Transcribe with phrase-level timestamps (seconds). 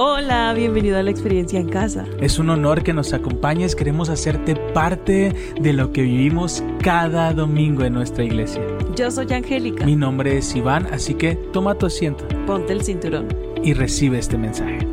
[0.00, 2.06] Hola, bienvenido a la experiencia en casa.
[2.20, 7.82] Es un honor que nos acompañes, queremos hacerte parte de lo que vivimos cada domingo
[7.82, 8.62] en nuestra iglesia.
[8.94, 9.84] Yo soy Angélica.
[9.84, 12.28] Mi nombre es Iván, así que toma tu asiento.
[12.46, 13.26] Ponte el cinturón.
[13.64, 14.86] Y recibe este mensaje.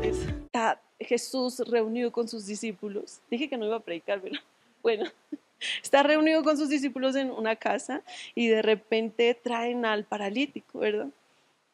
[0.00, 3.18] Está Jesús reunido con sus discípulos.
[3.28, 4.38] Dije que no iba a predicar, pero
[4.80, 5.06] bueno.
[5.82, 8.02] Está reunido con sus discípulos en una casa
[8.36, 11.08] y de repente traen al paralítico, ¿verdad?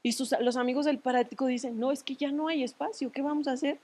[0.02, 3.22] Y sus, los amigos del paralítico dicen, no, es que ya no hay espacio, ¿qué
[3.22, 3.78] vamos a hacer?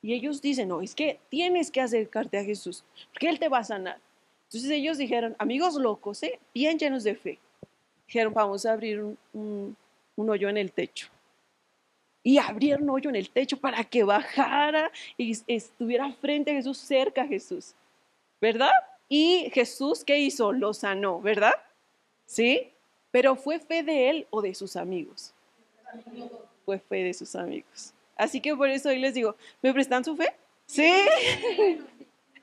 [0.00, 3.58] Y ellos dicen, no, es que tienes que acercarte a Jesús, porque Él te va
[3.58, 3.98] a sanar.
[4.44, 6.38] Entonces ellos dijeron, amigos locos, ¿eh?
[6.54, 7.38] bien llenos de fe,
[8.06, 9.76] dijeron, vamos a abrir un,
[10.16, 11.08] hoyo en el techo.
[12.22, 17.22] Y abrieron hoyo en el techo para que bajara y estuviera frente a Jesús, cerca
[17.22, 17.74] a Jesús.
[18.40, 18.70] ¿Verdad?
[19.08, 20.52] Y Jesús, ¿qué hizo?
[20.52, 21.54] Lo sanó, ¿verdad?
[22.26, 22.70] ¿Sí?
[23.10, 25.34] Pero fue fe de él o de sus amigos.
[26.64, 27.94] Fue fe de sus amigos.
[28.16, 30.34] Así que por eso hoy les digo, ¿me prestan su fe?
[30.66, 30.92] Sí.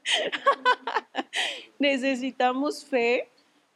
[1.80, 3.28] Necesitamos fe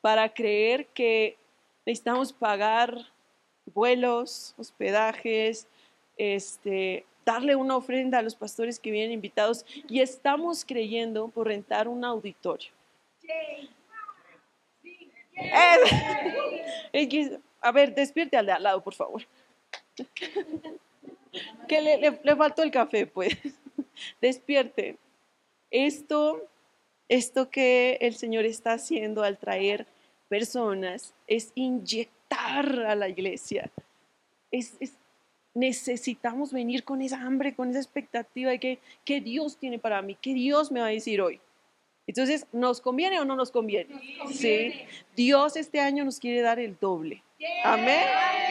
[0.01, 1.37] para creer que
[1.85, 2.95] necesitamos pagar
[3.73, 5.67] vuelos, hospedajes,
[6.17, 11.87] este, darle una ofrenda a los pastores que vienen invitados y estamos creyendo por rentar
[11.87, 12.69] un auditorio.
[17.61, 19.23] A ver, despierte al de al lado, por favor.
[21.67, 23.37] Que le, le, faltó el café, pues.
[24.21, 24.97] Despierte.
[25.69, 26.47] Esto,
[27.07, 29.85] esto que el Señor está haciendo al traer
[30.27, 33.69] personas es inyectar a la iglesia.
[34.51, 34.77] Es,
[35.53, 40.15] necesitamos venir con esa hambre, con esa expectativa de que, que Dios tiene para mí,
[40.15, 41.39] que Dios me va a decir hoy.
[42.07, 43.93] Entonces, ¿nos conviene o no nos conviene?
[44.31, 44.73] Sí.
[45.15, 47.21] Dios este año nos quiere dar el doble.
[47.63, 48.07] Amén.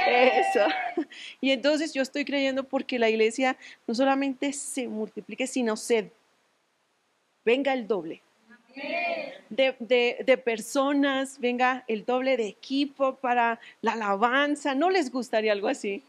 [0.06, 0.66] Eso.
[1.40, 6.10] Y entonces yo estoy creyendo porque la iglesia no solamente se multiplique, sino se
[7.44, 8.20] venga el doble.
[9.48, 14.74] De, de, de, personas, venga el doble de equipo para la alabanza.
[14.74, 16.02] ¿No les gustaría algo así?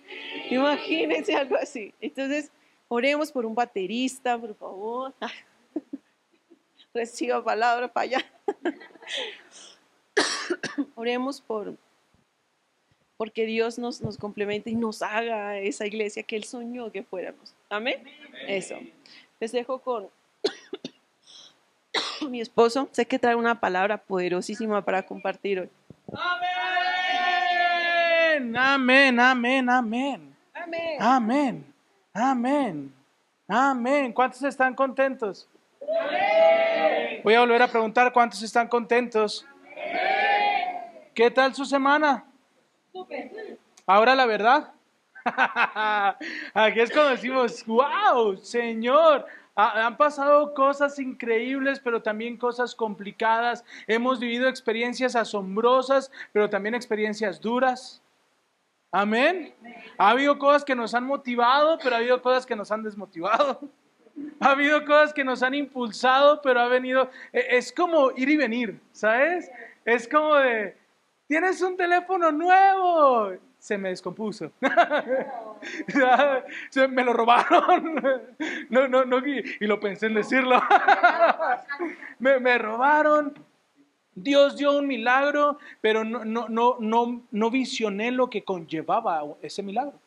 [0.49, 1.93] Imagínense algo así.
[2.01, 2.51] Entonces,
[2.87, 5.13] oremos por un baterista, por favor
[6.93, 8.25] reciba palabra para allá.
[10.95, 11.75] Oremos por
[13.19, 17.53] porque Dios nos, nos complemente y nos haga esa iglesia que Él soñó que fuéramos.
[17.69, 18.01] Amén.
[18.47, 18.75] Eso.
[19.41, 20.07] Les dejo con
[22.29, 22.87] mi esposo.
[22.93, 25.69] Sé que trae una palabra poderosísima para compartir hoy.
[28.31, 28.55] Amén.
[28.55, 30.33] Amén, amén, amén.
[30.53, 30.97] Amén.
[30.97, 31.73] Amén.
[32.13, 32.93] Amén.
[33.49, 34.13] Amén.
[34.13, 35.45] ¿Cuántos están contentos?
[37.25, 39.45] Voy a volver a preguntar cuántos están contentos.
[41.13, 42.28] ¿Qué tal su semana?
[43.85, 44.73] Ahora la verdad.
[46.53, 53.65] Aquí es cuando decimos, wow, Señor, han pasado cosas increíbles, pero también cosas complicadas.
[53.87, 58.01] Hemos vivido experiencias asombrosas, pero también experiencias duras.
[58.91, 59.53] Amén.
[59.97, 63.59] Ha habido cosas que nos han motivado, pero ha habido cosas que nos han desmotivado.
[64.41, 68.35] Ha habido cosas que nos han impulsado, pero ha venido, e, es como ir y
[68.35, 69.49] venir, ¿sabes?
[69.85, 70.75] Es como de,
[71.29, 74.51] tienes un teléfono nuevo, se me descompuso.
[76.89, 78.01] me lo robaron.
[78.69, 80.59] No, no, no, y, lo pensé en decirlo.
[82.19, 83.35] me, me, robaron.
[84.15, 89.61] Dios dio un milagro, pero no, no, no, no, no visioné lo que conllevaba ese
[89.61, 89.99] milagro.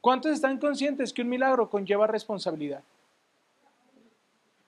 [0.00, 2.84] ¿Cuántos están conscientes que un milagro conlleva responsabilidad?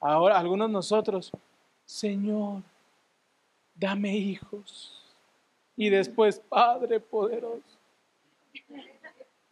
[0.00, 1.30] Ahora, algunos de nosotros,
[1.84, 2.62] Señor,
[3.76, 5.05] dame hijos.
[5.76, 7.62] Y después, Padre poderoso,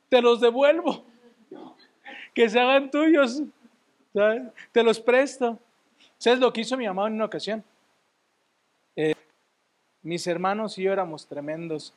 [0.09, 1.05] te los devuelvo.
[2.33, 3.43] Que se hagan tuyos.
[4.73, 5.59] Te los presto.
[6.19, 7.63] ¿Sabes lo que hizo mi mamá en una ocasión?
[8.97, 9.15] Eh,
[10.03, 11.93] mis hermanos y yo éramos tremendos.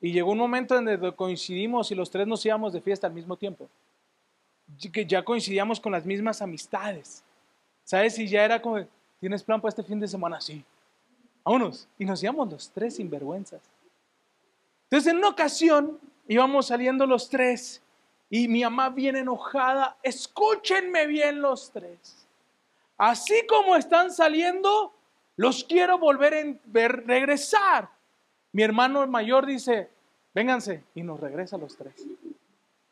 [0.00, 3.12] Y llegó un momento en donde coincidimos y los tres nos íbamos de fiesta al
[3.12, 3.68] mismo tiempo.
[4.92, 7.22] Que ya coincidíamos con las mismas amistades.
[7.84, 8.18] ¿Sabes?
[8.18, 8.84] Y ya era como,
[9.20, 10.40] ¿tienes plan para este fin de semana?
[10.40, 10.64] Sí.
[11.44, 11.88] Vámonos.
[11.98, 13.60] Y nos íbamos los tres sinvergüenzas.
[14.84, 15.98] Entonces, en una ocasión,
[16.28, 17.82] íbamos saliendo los tres
[18.30, 22.26] y mi mamá bien enojada, escúchenme bien los tres.
[22.96, 24.92] Así como están saliendo,
[25.36, 27.90] los quiero volver a ver, regresar.
[28.52, 29.90] Mi hermano mayor dice,
[30.34, 32.06] vénganse, y nos regresa los tres.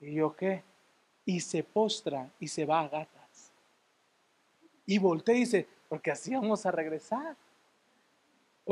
[0.00, 0.62] Y yo, ¿qué?
[1.24, 3.20] Y se postra y se va a gata.
[4.90, 7.36] Y voltea y dice, porque así vamos a regresar.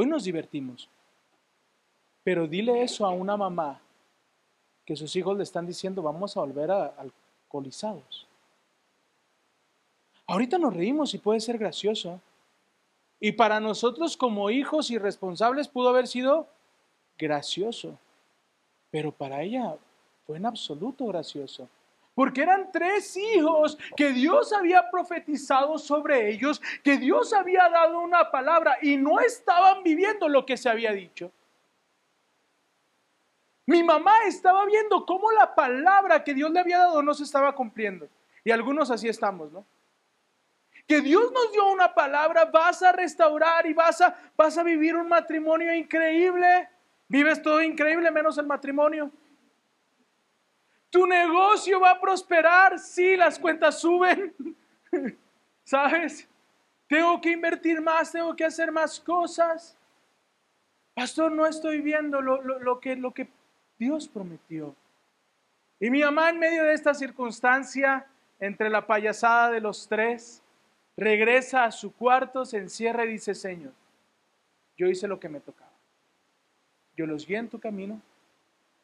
[0.01, 0.89] Hoy nos divertimos.
[2.23, 3.81] Pero dile eso a una mamá
[4.85, 8.25] que sus hijos le están diciendo, vamos a volver a, alcoholizados.
[10.29, 12.21] Ahorita nos reímos y puede ser gracioso.
[13.19, 16.47] Y para nosotros como hijos irresponsables pudo haber sido
[17.19, 17.99] gracioso.
[18.93, 19.77] Pero para ella
[20.29, 21.69] fue en absoluto gracioso.
[22.19, 28.29] Porque eran tres hijos que Dios había profetizado sobre ellos, que Dios había dado una
[28.33, 31.31] palabra y no estaban viviendo lo que se había dicho.
[33.67, 37.55] Mi mamá estaba viendo cómo la palabra que Dios le había dado no se estaba
[37.55, 38.09] cumpliendo.
[38.43, 39.65] Y algunos así estamos, ¿no?
[40.89, 44.97] Que Dios nos dio una palabra, vas a restaurar y vas a, vas a vivir
[44.97, 46.69] un matrimonio increíble.
[47.07, 49.09] Vives todo increíble menos el matrimonio.
[50.91, 54.35] Tu negocio va a prosperar si las cuentas suben.
[55.65, 56.27] ¿Sabes?
[56.87, 59.77] Tengo que invertir más, tengo que hacer más cosas.
[60.95, 63.29] Pastor, no estoy viendo lo, lo, que, lo que
[63.79, 64.75] Dios prometió.
[65.79, 68.07] Y mi mamá en medio de esta circunstancia,
[68.41, 70.43] entre la payasada de los tres,
[70.97, 73.73] regresa a su cuarto, se encierra y dice, Señor,
[74.77, 75.71] yo hice lo que me tocaba.
[76.97, 78.01] Yo los guié en tu camino,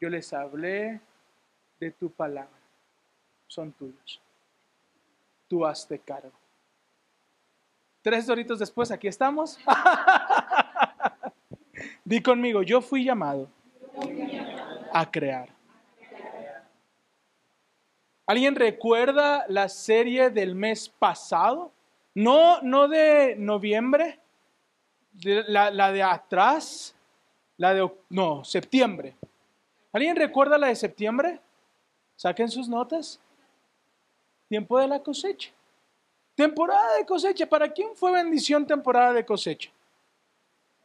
[0.01, 1.01] yo les hablé
[1.81, 2.51] de tu palabra.
[3.47, 4.21] Son tuyos.
[5.49, 6.33] Tú hazte cargo.
[8.03, 9.59] Tres doritos después, aquí estamos.
[12.05, 13.49] Di conmigo, yo fui llamado
[14.93, 15.49] a crear.
[18.27, 21.73] ¿Alguien recuerda la serie del mes pasado?
[22.15, 24.19] No, no de noviembre,
[25.23, 26.95] la, la, de atrás,
[27.57, 29.15] la de, no, septiembre.
[29.93, 31.41] ¿Alguien recuerda la de septiembre?
[32.17, 33.21] Saquen sus notas.
[34.49, 35.51] Tiempo de la cosecha.
[36.35, 37.47] Temporada de cosecha.
[37.47, 39.71] ¿Para quién fue bendición temporada de cosecha?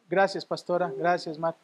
[0.07, 0.91] Gracias, pastora.
[0.95, 1.55] Gracias, Matt.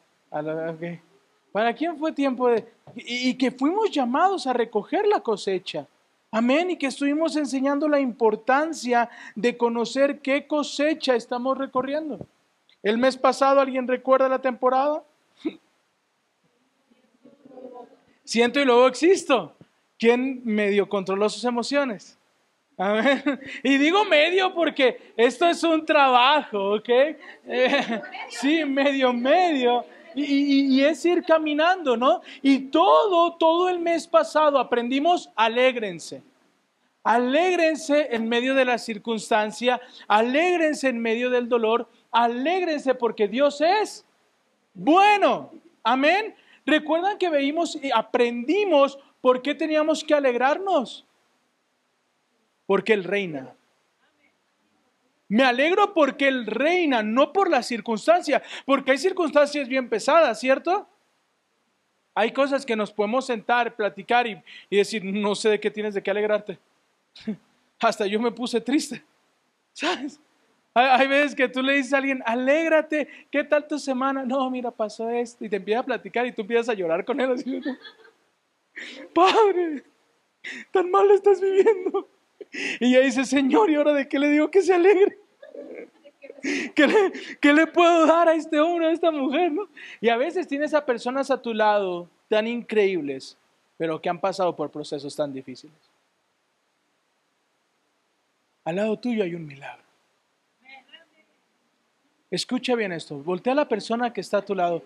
[1.52, 2.66] ¿Para quién fue tiempo de...
[2.94, 5.86] Y, que fuimos llamados a recoger la cosecha.
[6.30, 6.70] Amén.
[6.70, 12.18] Y que estuvimos enseñando la importancia de conocer qué cosecha estamos recorriendo.
[12.82, 15.02] El mes pasado, ¿alguien recuerda la temporada?
[18.24, 19.55] Siento y luego existo.
[19.98, 22.18] ¿Quién medio controló sus emociones?
[22.76, 23.22] Amén.
[23.62, 26.88] Y digo medio porque esto es un trabajo, ¿ok?
[27.48, 29.84] Eh, sí, medio, medio.
[30.14, 32.22] Y, es ir caminando, ¿no?
[32.40, 36.22] Y todo, todo el mes pasado aprendimos, alégrense.
[37.04, 39.78] Alégrense en medio de la circunstancia,
[40.08, 44.06] alégrense en medio del dolor, alégrense porque Dios es
[44.72, 45.52] bueno.
[45.82, 46.34] Amén.
[46.64, 51.04] Recuerdan que veímos y aprendimos por qué teníamos que alegrarnos.
[52.64, 53.52] Porque Él reina.
[55.26, 60.88] Me alegro porque Él reina, no por la circunstancia, porque hay circunstancias bien pesadas, ¿cierto?
[62.14, 64.40] Hay cosas que nos podemos sentar, platicar y,
[64.70, 66.56] y decir, no sé de qué tienes de qué alegrarte.
[67.80, 69.02] Hasta yo me puse triste,
[69.72, 70.20] ¿sabes?
[70.72, 74.24] Hay veces que tú le dices a alguien, alégrate, ¿qué tal tu semana?
[74.24, 75.44] No, mira, pasó esto.
[75.44, 77.32] Y te empieza a platicar y tú empiezas a llorar con él.
[77.32, 77.60] Así,
[79.14, 79.84] Padre,
[80.70, 82.08] tan mal lo estás viviendo.
[82.80, 85.18] Y ella dice, Señor, ¿y ahora de qué le digo que se alegre?
[86.74, 89.52] ¿Qué le, ¿Qué le, puedo dar a este hombre, a esta mujer?
[90.00, 93.36] Y a veces tienes a personas a tu lado tan increíbles,
[93.76, 95.76] pero que han pasado por procesos tan difíciles.
[98.64, 99.82] Al lado tuyo hay un milagro.
[102.30, 104.82] Escucha bien esto, voltea a la persona que está a tu lado.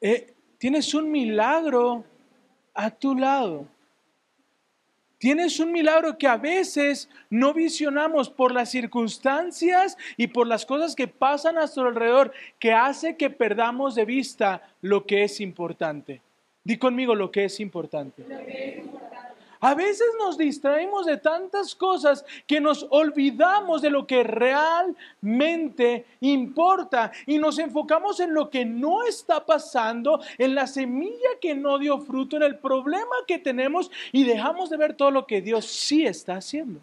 [0.00, 2.04] Eh, tienes un milagro
[2.78, 3.66] a tu lado.
[5.18, 10.94] Tienes un milagro que a veces no visionamos por las circunstancias y por las cosas
[10.94, 16.22] que pasan a nuestro alrededor, que hace que perdamos de vista lo que es importante.
[16.62, 18.22] Di conmigo lo que es importante.
[18.22, 19.27] Lo que es importante.
[19.60, 27.10] A veces nos distraemos de tantas cosas que nos olvidamos de lo que realmente importa
[27.26, 31.98] y nos enfocamos en lo que no está pasando, en la semilla que no dio
[31.98, 36.06] fruto, en el problema que tenemos y dejamos de ver todo lo que Dios sí
[36.06, 36.80] está haciendo.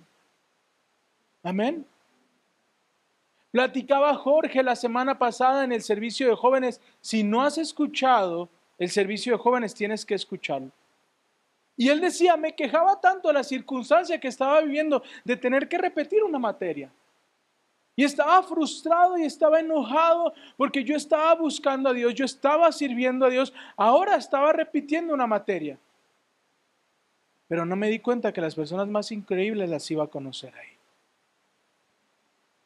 [1.43, 1.85] Amén.
[3.51, 6.81] Platicaba Jorge la semana pasada en el servicio de jóvenes.
[6.99, 10.71] Si no has escuchado el servicio de jóvenes, tienes que escucharlo.
[11.77, 15.77] Y él decía, me quejaba tanto de la circunstancia que estaba viviendo de tener que
[15.77, 16.89] repetir una materia.
[17.97, 23.25] Y estaba frustrado y estaba enojado porque yo estaba buscando a Dios, yo estaba sirviendo
[23.25, 25.77] a Dios, ahora estaba repitiendo una materia.
[27.47, 30.75] Pero no me di cuenta que las personas más increíbles las iba a conocer ahí.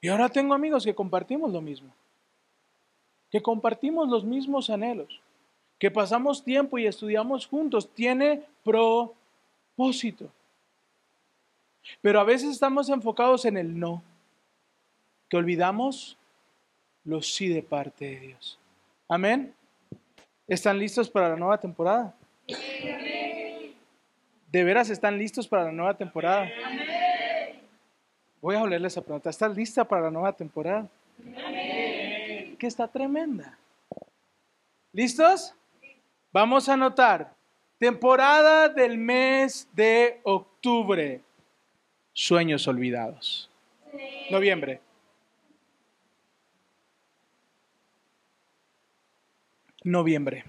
[0.01, 1.93] Y ahora tengo amigos que compartimos lo mismo,
[3.29, 5.19] que compartimos los mismos anhelos
[5.79, 10.29] que pasamos tiempo y estudiamos juntos, tiene propósito.
[12.01, 14.03] Pero a veces estamos enfocados en el no,
[15.29, 16.17] que olvidamos
[17.05, 18.59] los sí de parte de Dios.
[19.07, 19.53] Amén.
[20.47, 22.13] ¿Están listos para la nueva temporada?
[24.51, 26.49] ¿De veras están listos para la nueva temporada?
[28.41, 29.29] Voy a olerles esa pregunta.
[29.29, 30.87] ¿Estás lista para la nueva temporada?
[32.57, 33.57] Que está tremenda.
[34.91, 35.53] ¿Listos?
[36.31, 37.35] Vamos a anotar.
[37.79, 41.21] Temporada del mes de octubre.
[42.13, 43.49] Sueños olvidados.
[44.29, 44.81] Noviembre.
[49.83, 50.43] Noviembre.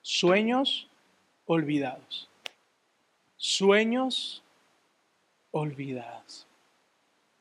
[0.00, 0.88] Sueños
[1.46, 2.28] olvidados.
[3.36, 4.42] Sueños
[5.50, 6.46] olvidados.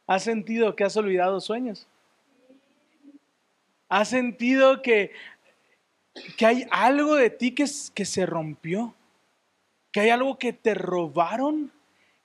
[0.06, 1.88] ¿Has sentido que has olvidado sueños?
[3.88, 5.12] ¿Has sentido que,
[6.38, 8.96] que hay algo de ti que, se rompió?
[9.92, 11.72] ¿Que hay algo que te robaron?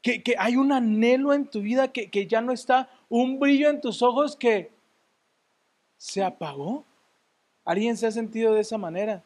[0.03, 2.91] ¿Que, hay un anhelo en tu vida que, que ya no está?
[3.09, 4.71] ¿Un brillo en tus ojos que
[5.97, 6.85] se apagó?
[7.65, 9.23] ¿Alguien se ha sentido de esa manera?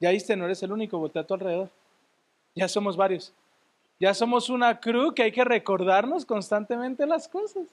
[0.00, 1.70] Ya viste, no eres el único, voltea a tu alrededor.
[2.54, 3.32] Ya somos varios.
[3.98, 7.66] Ya somos una cruz que hay que recordarnos constantemente las cosas.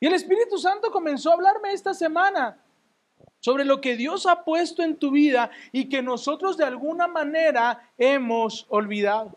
[0.00, 2.58] Y el Espíritu Santo comenzó a hablarme esta semana
[3.40, 7.90] sobre lo que Dios ha puesto en tu vida y que nosotros de alguna manera
[7.96, 9.36] hemos olvidado.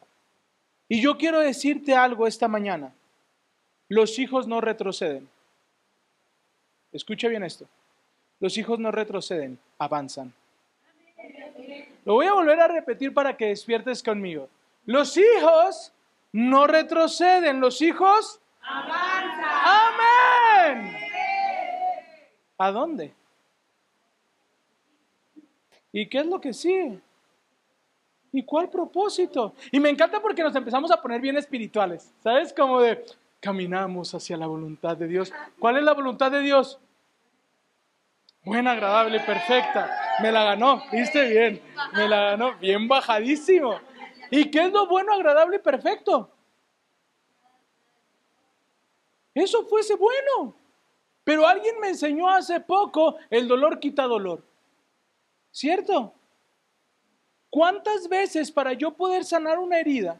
[0.88, 2.93] Y yo quiero decirte algo esta mañana.
[3.88, 5.29] Los hijos no retroceden.
[6.91, 7.65] Escucha bien esto.
[8.39, 10.34] Los hijos no retroceden, avanzan.
[12.03, 14.50] Lo voy a volver a repetir para que despiertes conmigo.
[14.86, 15.93] Los hijos
[16.34, 19.46] no retroceden, los hijos avanzan.
[19.63, 20.98] Amén.
[22.58, 23.13] ¿A dónde?
[25.91, 27.00] ¿Y qué es lo que sigue?
[28.31, 29.53] ¿Y cuál propósito?
[29.71, 32.53] Y me encanta porque nos empezamos a poner bien espirituales, ¿sabes?
[32.53, 33.03] Como de
[33.41, 35.33] caminamos hacia la voluntad de Dios.
[35.60, 36.79] ¿Cuál es la voluntad de Dios?
[38.43, 40.17] Buena, agradable, perfecta.
[40.21, 41.62] Me la ganó, viste bien.
[41.93, 43.79] Me la ganó bien bajadísimo.
[44.29, 46.31] ¿Y qué es lo bueno, agradable y perfecto?
[49.33, 50.55] Eso fuese bueno.
[51.24, 54.43] Pero alguien me enseñó hace poco, el dolor quita dolor.
[55.51, 56.13] ¿Cierto?
[57.50, 60.20] ¿Cuántas veces para yo poder sanar una herida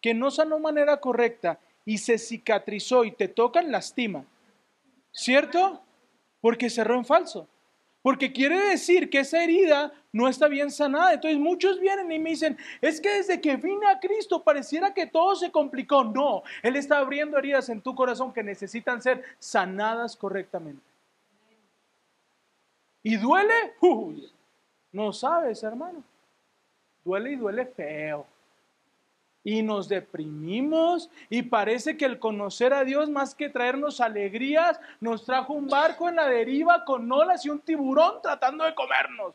[0.00, 4.24] que no sanó manera correcta y se cicatrizó y te tocan, lastima?
[5.12, 5.82] ¿Cierto?
[6.40, 7.46] Porque cerró en falso.
[8.02, 11.12] Porque quiere decir que esa herida no está bien sanada.
[11.12, 15.06] Entonces muchos vienen y me dicen, es que desde que vine a Cristo pareciera que
[15.06, 16.02] todo se complicó.
[16.04, 20.82] No, Él está abriendo heridas en tu corazón que necesitan ser sanadas correctamente.
[23.02, 23.74] ¿Y duele?
[23.80, 24.30] Uy,
[24.92, 26.02] no sabes, hermano.
[27.04, 28.26] Duele y duele feo
[29.42, 35.24] y nos deprimimos y parece que el conocer a Dios más que traernos alegrías nos
[35.24, 39.34] trajo un barco en la deriva con olas y un tiburón tratando de comernos.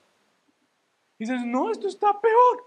[1.17, 2.65] Y dices, no, esto está peor.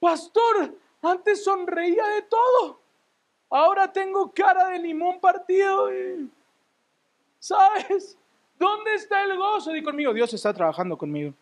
[0.00, 2.80] Pastor, antes sonreía de todo.
[3.50, 5.88] Ahora tengo cara de limón partido.
[7.38, 8.18] ¿Sabes?
[8.58, 9.72] ¿Dónde está el gozo?
[9.72, 11.34] Di conmigo, Dios está trabajando conmigo.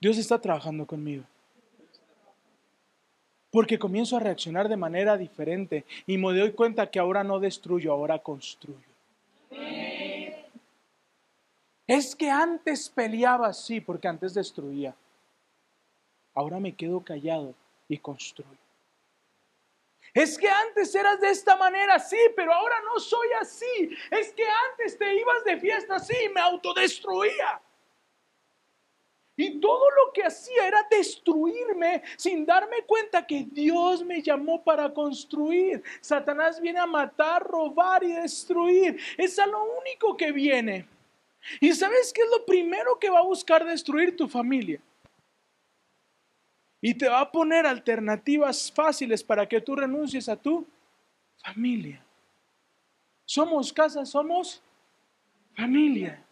[0.00, 1.24] Dios está trabajando conmigo.
[3.50, 7.92] Porque comienzo a reaccionar de manera diferente y me doy cuenta que ahora no destruyo,
[7.92, 8.78] ahora construyo.
[11.86, 14.94] Es que antes peleaba así, porque antes destruía.
[16.34, 17.54] Ahora me quedo callado
[17.88, 18.67] y construyo.
[20.14, 23.90] Es que antes eras de esta manera, sí, pero ahora no soy así.
[24.10, 27.60] Es que antes te ibas de fiesta así y me autodestruía.
[29.36, 34.92] Y todo lo que hacía era destruirme sin darme cuenta que Dios me llamó para
[34.92, 35.80] construir.
[36.00, 38.98] Satanás viene a matar, robar y destruir.
[39.16, 40.88] Es a lo único que viene.
[41.60, 44.80] ¿Y sabes qué es lo primero que va a buscar destruir tu familia?
[46.80, 50.66] Y te va a poner alternativas fáciles para que tú renuncies a tu
[51.42, 52.02] familia.
[53.24, 54.62] Somos casa, somos
[55.56, 56.24] familia.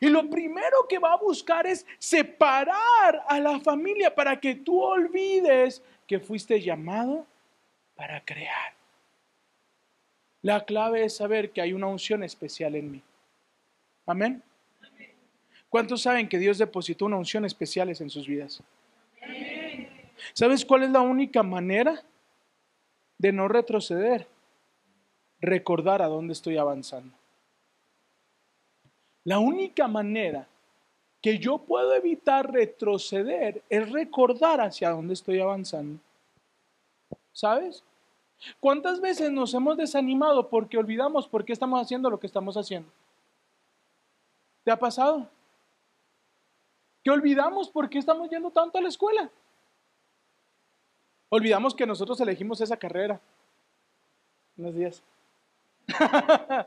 [0.00, 4.82] Y lo primero que va a buscar es separar a la familia para que tú
[4.82, 7.26] olvides que fuiste llamado
[7.94, 8.74] para crear.
[10.42, 13.02] La clave es saber que hay una unción especial en mí.
[14.06, 14.42] Amén.
[15.68, 18.62] ¿Cuántos saben que Dios depositó una unción especial en sus vidas?
[20.32, 22.02] ¿Sabes cuál es la única manera
[23.18, 24.26] de no retroceder?
[25.40, 27.16] Recordar a dónde estoy avanzando.
[29.24, 30.48] La única manera
[31.20, 36.00] que yo puedo evitar retroceder es recordar hacia dónde estoy avanzando.
[37.32, 37.84] ¿Sabes?
[38.60, 42.88] ¿Cuántas veces nos hemos desanimado porque olvidamos por qué estamos haciendo lo que estamos haciendo?
[44.64, 45.28] ¿Te ha pasado?
[47.02, 49.30] Que olvidamos por qué estamos yendo tanto a la escuela.
[51.30, 53.20] Olvidamos que nosotros elegimos esa carrera.
[54.56, 55.02] Buenos días.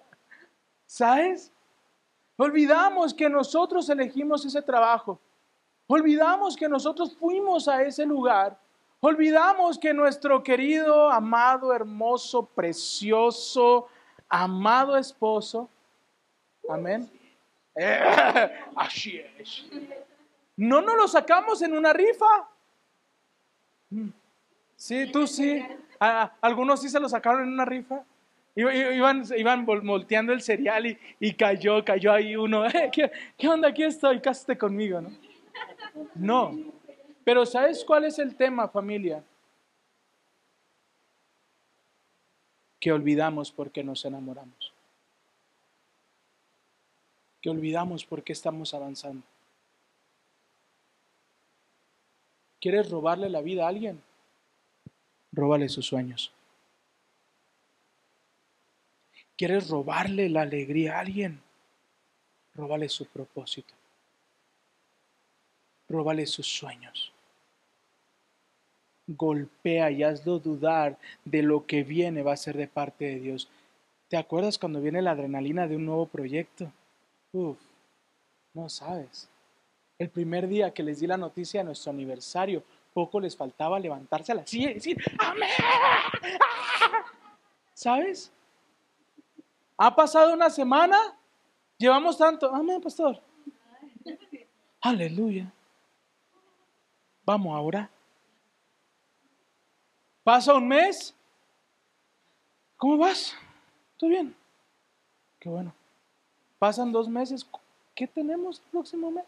[0.86, 1.52] ¿Sabes?
[2.38, 5.20] Olvidamos que nosotros elegimos ese trabajo.
[5.88, 8.58] Olvidamos que nosotros fuimos a ese lugar.
[9.00, 13.88] Olvidamos que nuestro querido, amado, hermoso, precioso,
[14.30, 15.68] amado esposo,
[16.70, 17.10] amén.
[18.76, 19.66] así es.
[20.56, 22.48] No nos lo sacamos en una rifa.
[24.82, 25.64] Sí, tú sí.
[26.00, 28.04] algunos sí se lo sacaron en una rifa.
[28.56, 32.66] Iban, iban volteando el cereal y, cayó, cayó ahí uno.
[32.74, 32.90] Eh,
[33.38, 33.68] ¿qué, onda?
[33.68, 35.12] Aquí estoy, cásate conmigo, ¿no?
[36.16, 36.58] No.
[37.24, 39.24] Pero ¿sabes cuál es el tema, familia?
[42.80, 44.74] Que olvidamos por qué nos enamoramos.
[47.40, 49.22] Que olvidamos por qué estamos avanzando.
[52.60, 54.02] ¿Quieres robarle la vida a alguien?
[55.32, 56.32] Róbale sus sueños.
[59.38, 61.42] ¿Quieres robarle la alegría a alguien?
[62.54, 63.74] Róbale su propósito.
[65.88, 67.12] Róbale sus sueños.
[69.08, 73.50] Golpea y hazlo dudar de lo que viene va a ser de parte de Dios.
[74.10, 76.72] ¿Te acuerdas cuando viene la adrenalina de un nuevo proyecto?
[77.32, 77.58] Uf,
[78.54, 79.30] no sabes.
[79.98, 84.32] El primer día que les di la noticia de nuestro aniversario, poco les faltaba levantarse
[84.32, 85.50] a la silla y decir, ¡Amén!
[87.74, 88.32] ¿Sabes?
[89.78, 90.98] Ha pasado una semana,
[91.78, 92.54] llevamos tanto.
[92.54, 93.20] Amén, pastor.
[94.82, 95.52] Aleluya.
[97.26, 97.90] Vamos ahora.
[100.24, 101.16] Pasa un mes.
[102.78, 103.36] ¿Cómo vas?
[103.98, 104.36] ¿Todo bien?
[105.40, 105.74] Qué bueno.
[106.60, 107.48] Pasan dos meses.
[107.96, 109.26] ¿Qué tenemos el próximo mes?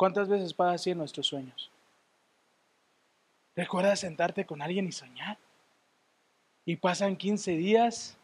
[0.00, 1.70] ¿Cuántas veces pasa así en nuestros sueños?
[3.54, 5.36] ¿Recuerdas sentarte con alguien y soñar?
[6.64, 8.16] Y pasan 15 días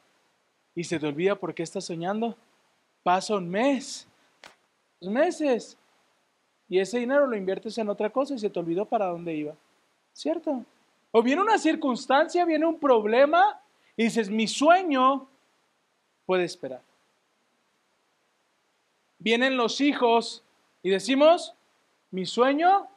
[0.75, 2.35] y se te olvida por qué estás soñando.
[3.03, 4.09] Pasa un mes,
[5.03, 5.77] meses,
[6.67, 9.55] y ese dinero lo inviertes en otra cosa y se te olvidó para dónde iba.
[10.15, 10.65] ¿Cierto?
[11.11, 13.61] O viene una circunstancia, viene un problema
[13.99, 15.29] y dices, mi sueño
[16.25, 16.81] puede esperar.
[19.19, 20.43] Vienen los hijos
[20.83, 21.53] y decimos,
[22.11, 22.89] mi sueño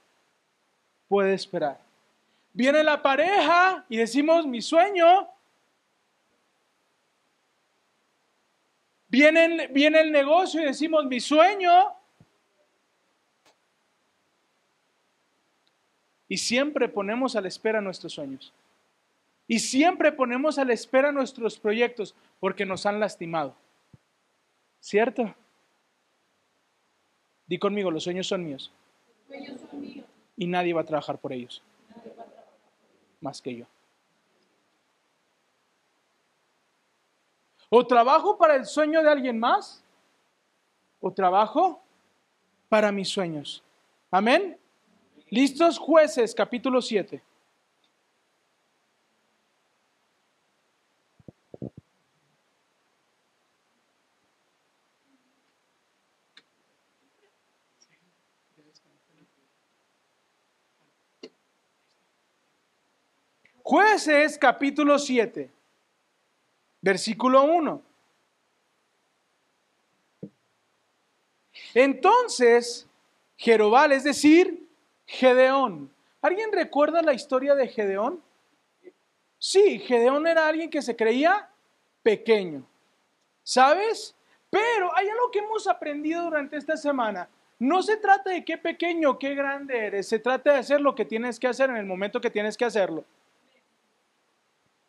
[1.08, 1.80] puede esperar.
[2.54, 5.30] Viene la pareja y decimos, mi sueño
[9.10, 11.93] Viene, viene el negocio y decimos, mi sueño.
[16.28, 18.54] Y siempre ponemos a la espera nuestros sueños.
[19.48, 23.56] Y siempre ponemos a la espera nuestros proyectos porque nos han lastimado.
[24.80, 25.34] ¿Cierto?
[27.48, 28.72] Di conmigo, los sueños son míos.
[30.38, 31.62] Y nadie va a trabajar por ellos.
[33.22, 33.65] Más que yo.
[37.70, 39.84] O trabajo para el sueño de alguien más,
[41.00, 41.82] o trabajo
[42.68, 43.63] para mis sueños.
[44.10, 44.58] Amén.
[45.30, 47.22] ¿Listos jueces, capítulo 7?
[63.69, 65.47] Jueces capítulo 7
[66.82, 67.84] versículo 1.
[71.75, 72.88] Entonces,
[73.38, 74.67] Jerobal, es decir,
[75.05, 75.93] Gedeón.
[76.19, 78.23] ¿Alguien recuerda la historia de Gedeón?
[79.38, 81.47] Sí, Gedeón era alguien que se creía
[82.01, 82.63] pequeño.
[83.43, 84.15] ¿Sabes?
[84.49, 87.29] Pero hay algo que hemos aprendido durante esta semana.
[87.60, 90.08] No se trata de qué pequeño, qué grande eres.
[90.08, 92.65] Se trata de hacer lo que tienes que hacer en el momento que tienes que
[92.65, 93.05] hacerlo.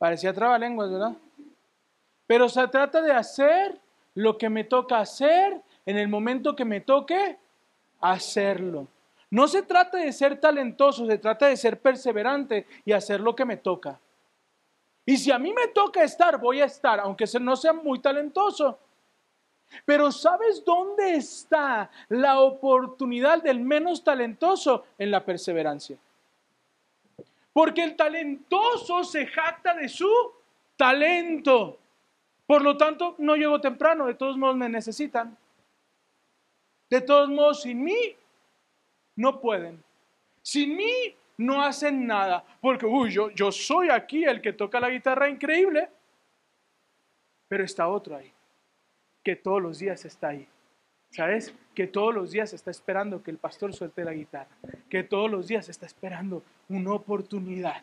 [0.00, 1.12] Parecía trabalenguas, ¿verdad?
[2.26, 3.78] Pero se trata de hacer
[4.14, 7.36] lo que me toca hacer en el momento que me toque
[8.00, 8.86] hacerlo.
[9.30, 13.44] No se trata de ser talentoso, se trata de ser perseverante y hacer lo que
[13.44, 14.00] me toca.
[15.04, 18.78] Y si a mí me toca estar, voy a estar, aunque no sea muy talentoso.
[19.84, 24.86] Pero ¿sabes dónde está la oportunidad del menos talentoso?
[24.96, 25.98] En la perseverancia.
[27.52, 30.10] Porque el talentoso se jacta de su
[30.76, 31.78] talento.
[32.46, 35.36] Por lo tanto, no llego temprano, de todos modos me necesitan.
[36.88, 38.16] De todos modos, sin mí,
[39.16, 39.82] no pueden.
[40.42, 44.90] Sin mí, no hacen nada, porque, uy, yo, yo soy aquí el que toca la
[44.90, 45.88] guitarra increíble,
[47.48, 48.30] pero está otro ahí,
[49.24, 50.46] que todos los días está ahí.
[51.10, 51.52] ¿Sabes?
[51.74, 54.50] Que todos los días está esperando que el pastor suelte la guitarra,
[54.88, 57.82] que todos los días está esperando una oportunidad.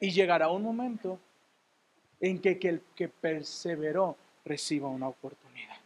[0.00, 1.18] Y llegará un momento
[2.20, 5.76] en que, el que perseveró reciba una oportunidad.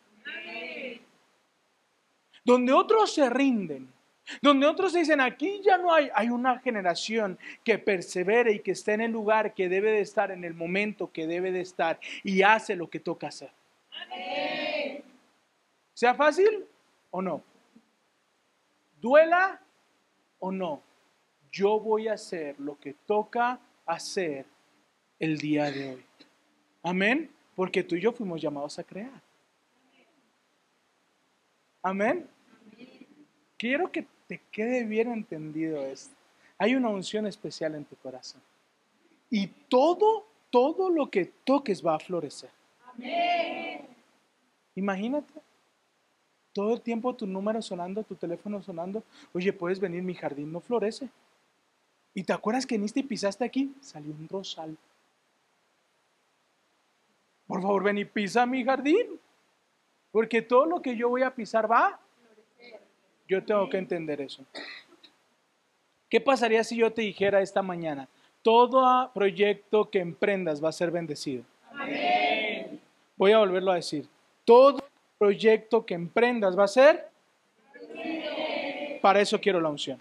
[2.45, 3.93] Donde otros se rinden,
[4.41, 8.95] donde otros dicen, aquí ya no hay, hay una generación que persevere y que esté
[8.95, 12.43] en el lugar que debe de estar, en el momento que debe de estar y
[12.43, 13.51] hace lo que toca hacer.
[16.05, 16.67] ¿Sea fácil
[17.11, 17.43] o no?
[19.01, 19.59] ¿Duela
[20.39, 20.83] o no?
[21.51, 24.45] Yo voy a hacer lo que toca hacer
[25.19, 26.05] el día de hoy.
[26.83, 27.31] Amén.
[27.57, 29.19] Porque tú y yo fuimos llamados a crear.
[31.83, 32.29] Amén.
[33.57, 36.15] Quiero que te quede bien entendido esto.
[36.59, 38.43] Hay una unción especial en tu corazón.
[39.31, 42.51] Y todo, todo lo que toques va a florecer.
[42.93, 43.89] Amén.
[44.75, 45.33] Imagínate.
[46.55, 49.03] Todo el tiempo tu número sonando, tu teléfono sonando.
[49.33, 51.09] Oye, puedes venir, mi jardín no florece.
[52.15, 53.75] ¿Y te acuerdas que viniste y pisaste aquí?
[53.81, 54.77] Salió un rosal.
[57.49, 59.19] Por favor, ven y pisa mi jardín.
[60.13, 61.99] Porque todo lo que yo voy a pisar va.
[63.27, 64.45] Yo tengo que entender eso.
[66.09, 68.09] ¿Qué pasaría si yo te dijera esta mañana?
[68.43, 71.43] Todo proyecto que emprendas va a ser bendecido.
[71.73, 72.81] Amén.
[73.17, 74.09] Voy a volverlo a decir.
[74.45, 74.79] Todo
[75.25, 77.09] proyecto que emprendas va a ser.
[79.01, 79.99] Para eso quiero la unción.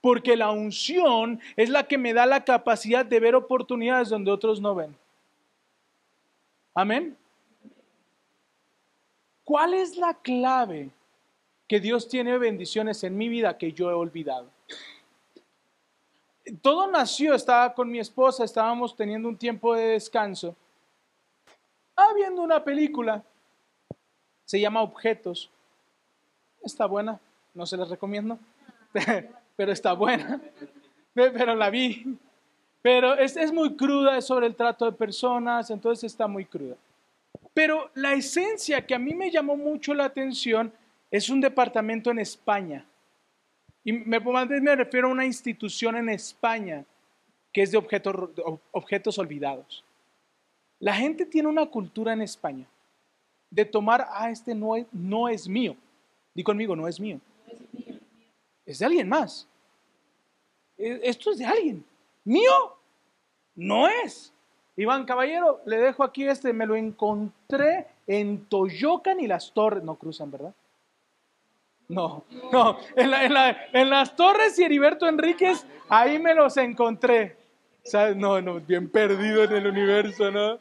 [0.00, 4.58] Porque la unción es la que me da la capacidad de ver oportunidades donde otros
[4.58, 4.96] no ven.
[6.74, 7.14] Amén.
[9.44, 10.88] ¿Cuál es la clave
[11.68, 14.48] que Dios tiene bendiciones en mi vida que yo he olvidado?
[16.62, 20.56] Todo nació, estaba con mi esposa, estábamos teniendo un tiempo de descanso.
[21.96, 23.24] Estaba viendo una película,
[24.44, 25.48] se llama Objetos.
[26.62, 27.18] Está buena,
[27.54, 28.38] no se las recomiendo,
[29.56, 30.38] pero está buena.
[31.14, 32.18] Pero la vi.
[32.82, 36.76] Pero es, es muy cruda, es sobre el trato de personas, entonces está muy cruda.
[37.54, 40.70] Pero la esencia que a mí me llamó mucho la atención
[41.10, 42.84] es un departamento en España.
[43.82, 46.84] Y me, me refiero a una institución en España
[47.54, 49.85] que es de objetos olvidados.
[50.78, 52.66] La gente tiene una cultura en España
[53.50, 55.76] de tomar, ah, este no es, no es mío.
[56.34, 57.20] Di conmigo, no es mío.
[58.64, 59.46] Es de alguien más.
[60.76, 61.84] E, esto es de alguien.
[62.24, 62.76] Mío
[63.54, 64.32] no es.
[64.76, 69.82] Iván Caballero, le dejo aquí este, me lo encontré en Toyocan y las torres.
[69.82, 70.54] No cruzan, ¿verdad?
[71.88, 73.12] No, no, en,
[73.72, 77.35] en, las torres y Heriberto Enríquez, ahí me los encontré.
[77.86, 78.16] ¿Sabes?
[78.16, 80.58] No, no, bien perdido en el universo, ¿no?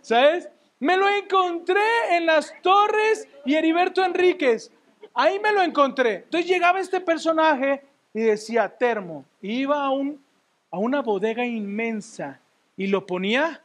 [0.00, 0.48] ¿Sabes?
[0.80, 4.70] Me lo encontré en las torres y Heriberto Enríquez.
[5.12, 6.16] Ahí me lo encontré.
[6.16, 7.82] Entonces llegaba este personaje
[8.14, 9.24] y decía termo.
[9.42, 10.22] iba a, un,
[10.70, 12.40] a una bodega inmensa
[12.76, 13.62] y lo ponía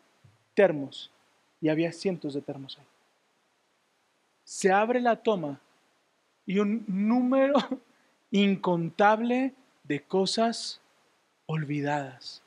[0.54, 1.10] termos.
[1.62, 2.86] Y había cientos de termos ahí.
[4.44, 5.60] Se abre la toma
[6.46, 7.54] y un número
[8.32, 10.82] incontable de cosas
[11.46, 12.44] olvidadas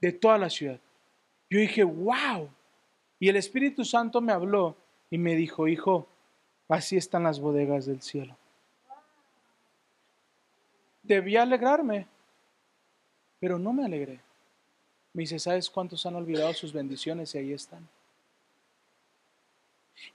[0.00, 0.78] de toda la ciudad.
[1.50, 2.48] Yo dije, wow.
[3.18, 4.76] Y el Espíritu Santo me habló
[5.10, 6.06] y me dijo, hijo,
[6.68, 8.36] así están las bodegas del cielo.
[11.02, 12.06] Debía alegrarme,
[13.40, 14.20] pero no me alegré.
[15.14, 17.88] Me dice, ¿sabes cuántos han olvidado sus bendiciones y ahí están?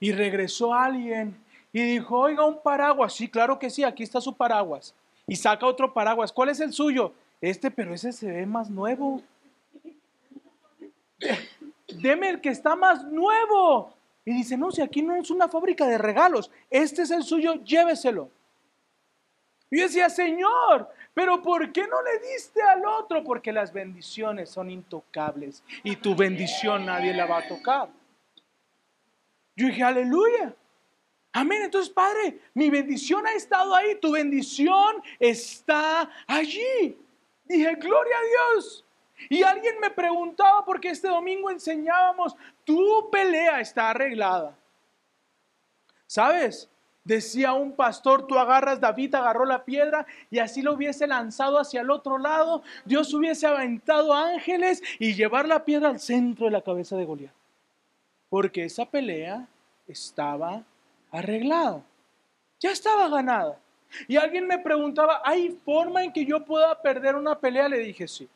[0.00, 1.36] Y regresó alguien
[1.72, 3.12] y dijo, oiga, un paraguas.
[3.12, 4.94] Sí, claro que sí, aquí está su paraguas.
[5.26, 6.32] Y saca otro paraguas.
[6.32, 7.12] ¿Cuál es el suyo?
[7.40, 9.20] Este, pero ese se ve más nuevo.
[11.88, 13.94] Deme el que está más nuevo.
[14.24, 17.54] Y dice, no, si aquí no es una fábrica de regalos, este es el suyo,
[17.62, 18.30] lléveselo.
[19.70, 23.22] Y yo decía, Señor, pero ¿por qué no le diste al otro?
[23.22, 27.88] Porque las bendiciones son intocables y tu bendición nadie la va a tocar.
[29.56, 30.54] Yo dije, aleluya.
[31.32, 31.62] Amén.
[31.62, 36.98] Entonces, Padre, mi bendición ha estado ahí, tu bendición está allí.
[37.44, 38.84] Dije, gloria a Dios.
[39.28, 44.56] Y alguien me preguntaba, porque este domingo enseñábamos, tu pelea está arreglada.
[46.06, 46.68] ¿Sabes?
[47.04, 51.82] Decía un pastor, tú agarras, David agarró la piedra y así lo hubiese lanzado hacia
[51.82, 56.62] el otro lado, Dios hubiese aventado ángeles y llevar la piedra al centro de la
[56.62, 57.32] cabeza de Goliat.
[58.30, 59.46] Porque esa pelea
[59.86, 60.62] estaba
[61.10, 61.82] arreglada,
[62.58, 63.58] ya estaba ganada.
[64.08, 67.68] Y alguien me preguntaba, ¿hay forma en que yo pueda perder una pelea?
[67.68, 68.28] Le dije, sí.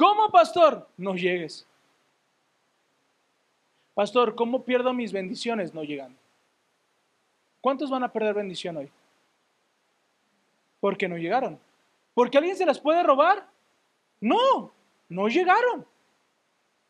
[0.00, 0.88] ¿Cómo, pastor?
[0.96, 1.66] No llegues.
[3.92, 5.74] Pastor, ¿cómo pierdo mis bendiciones?
[5.74, 6.18] No llegando.
[7.60, 8.90] ¿Cuántos van a perder bendición hoy?
[10.80, 11.60] Porque no llegaron.
[12.14, 13.46] ¿Porque alguien se las puede robar?
[14.22, 14.72] No,
[15.10, 15.84] no llegaron.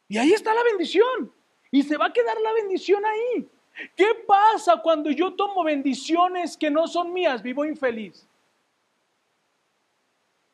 [0.07, 1.33] Y ahí está la bendición.
[1.73, 3.49] Y se va a quedar la bendición ahí.
[3.96, 7.42] ¿Qué pasa cuando yo tomo bendiciones que no son mías?
[7.42, 8.25] Vivo infeliz.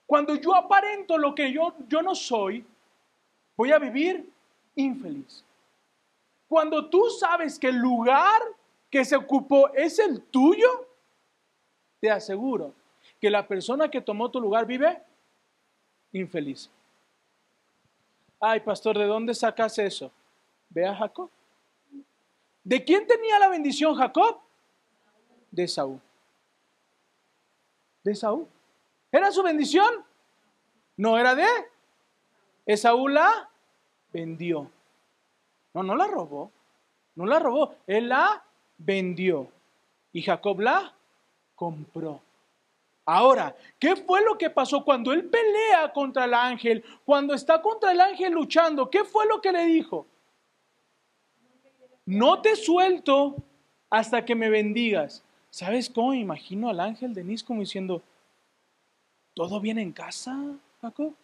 [0.07, 2.65] Cuando yo aparento lo que yo, yo no soy,
[3.57, 4.31] voy a vivir
[4.77, 5.45] infeliz.
[6.49, 8.41] Cuando tú sabes que el lugar
[8.89, 10.87] que se ocupó es el tuyo,
[12.01, 12.73] te aseguro
[13.21, 15.03] que la persona que tomó tu lugar vive
[16.13, 16.71] infeliz.
[18.39, 20.13] Ay, pastor, ¿de dónde sacas eso?
[20.69, 21.31] Ve a Jacob.
[22.63, 24.41] ¿De quién tenía la bendición Jacob?
[25.51, 26.01] De Saúl.
[28.05, 28.47] De Saúl.
[29.17, 30.05] ¿Era su bendición?
[30.97, 31.47] No era de.
[32.65, 33.49] Esaú la
[34.13, 34.71] vendió.
[35.75, 36.51] No, no la robó.
[37.15, 37.75] No la robó.
[37.87, 38.43] Él la
[38.79, 39.49] vendió.
[40.13, 40.93] Y Jacob la
[41.55, 42.21] compró.
[43.05, 46.85] Ahora, ¿qué fue lo que pasó cuando él pelea contra el ángel?
[47.05, 50.07] Cuando está contra el ángel luchando, ¿qué fue lo que le dijo?
[52.07, 53.37] no te suelto
[53.91, 55.23] hasta que me bendigas.
[55.51, 58.01] ¿Sabes cómo imagino al ángel Denis como diciendo,
[59.37, 60.35] ¿todo viene en casa,
[60.81, 61.15] Jacob?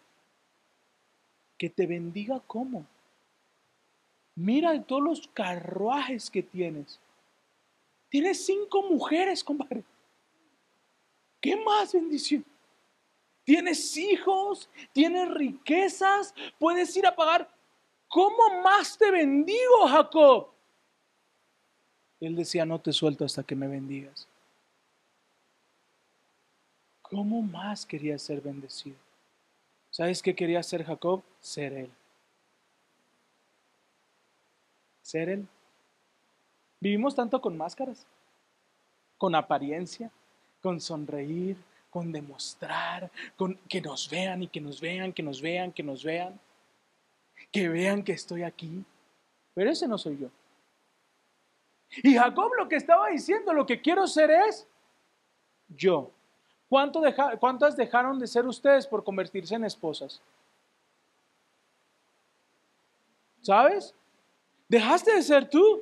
[1.57, 2.85] Que te bendiga cómo.
[4.35, 6.99] Mira todos los carruajes que tienes.
[8.09, 9.83] Tienes cinco mujeres, compadre.
[11.41, 12.45] ¿Qué más bendición?
[13.43, 17.49] Tienes hijos, tienes riquezas, puedes ir a pagar.
[18.07, 20.49] ¿Cómo más te bendigo, Jacob?
[22.19, 24.27] Él decía, no te suelto hasta que me bendigas.
[27.13, 28.95] ¿Cómo más quería ser bendecido?
[29.91, 31.21] ¿Sabes qué quería ser Jacob?
[31.39, 31.91] Ser él.
[35.03, 35.47] Ser él.
[36.79, 38.07] Vivimos tanto con máscaras,
[39.19, 40.09] con apariencia,
[40.59, 41.55] con sonreír,
[41.91, 46.03] con demostrar, con que nos vean y que nos vean, que nos vean, que nos
[46.03, 46.39] vean,
[47.51, 48.83] que vean que estoy aquí.
[49.53, 50.29] Pero ese no soy yo.
[52.01, 54.65] Y Jacob lo que estaba diciendo, lo que quiero ser es
[55.67, 56.11] yo.
[57.39, 60.19] ¿Cuántas dejaron de ser ustedes por convertirse en esposas?
[63.41, 63.93] ¿Sabes?
[64.67, 65.81] Dejaste de ser tú.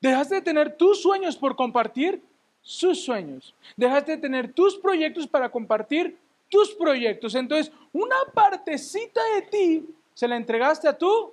[0.00, 2.22] Dejaste de tener tus sueños por compartir
[2.62, 3.54] sus sueños.
[3.76, 6.18] Dejaste de tener tus proyectos para compartir
[6.50, 7.34] tus proyectos.
[7.34, 11.32] Entonces, una partecita de ti se la entregaste a tu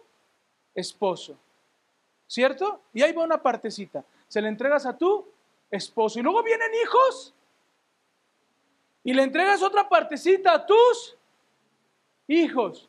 [0.73, 1.37] esposo.
[2.31, 2.79] ¿cierto?
[2.93, 4.05] Y ahí va una partecita.
[4.29, 5.25] Se le entregas a tu
[5.69, 6.17] esposo.
[6.17, 7.33] Y luego vienen hijos.
[9.03, 11.15] Y le entregas otra partecita a tus
[12.27, 12.87] hijos.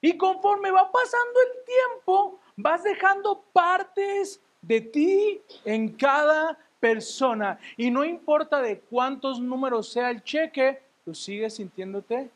[0.00, 7.58] Y conforme va pasando el tiempo, vas dejando partes de ti en cada persona.
[7.76, 12.30] Y no importa de cuántos números sea el cheque, tú sigues sintiéndote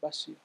[0.00, 0.36] vacío.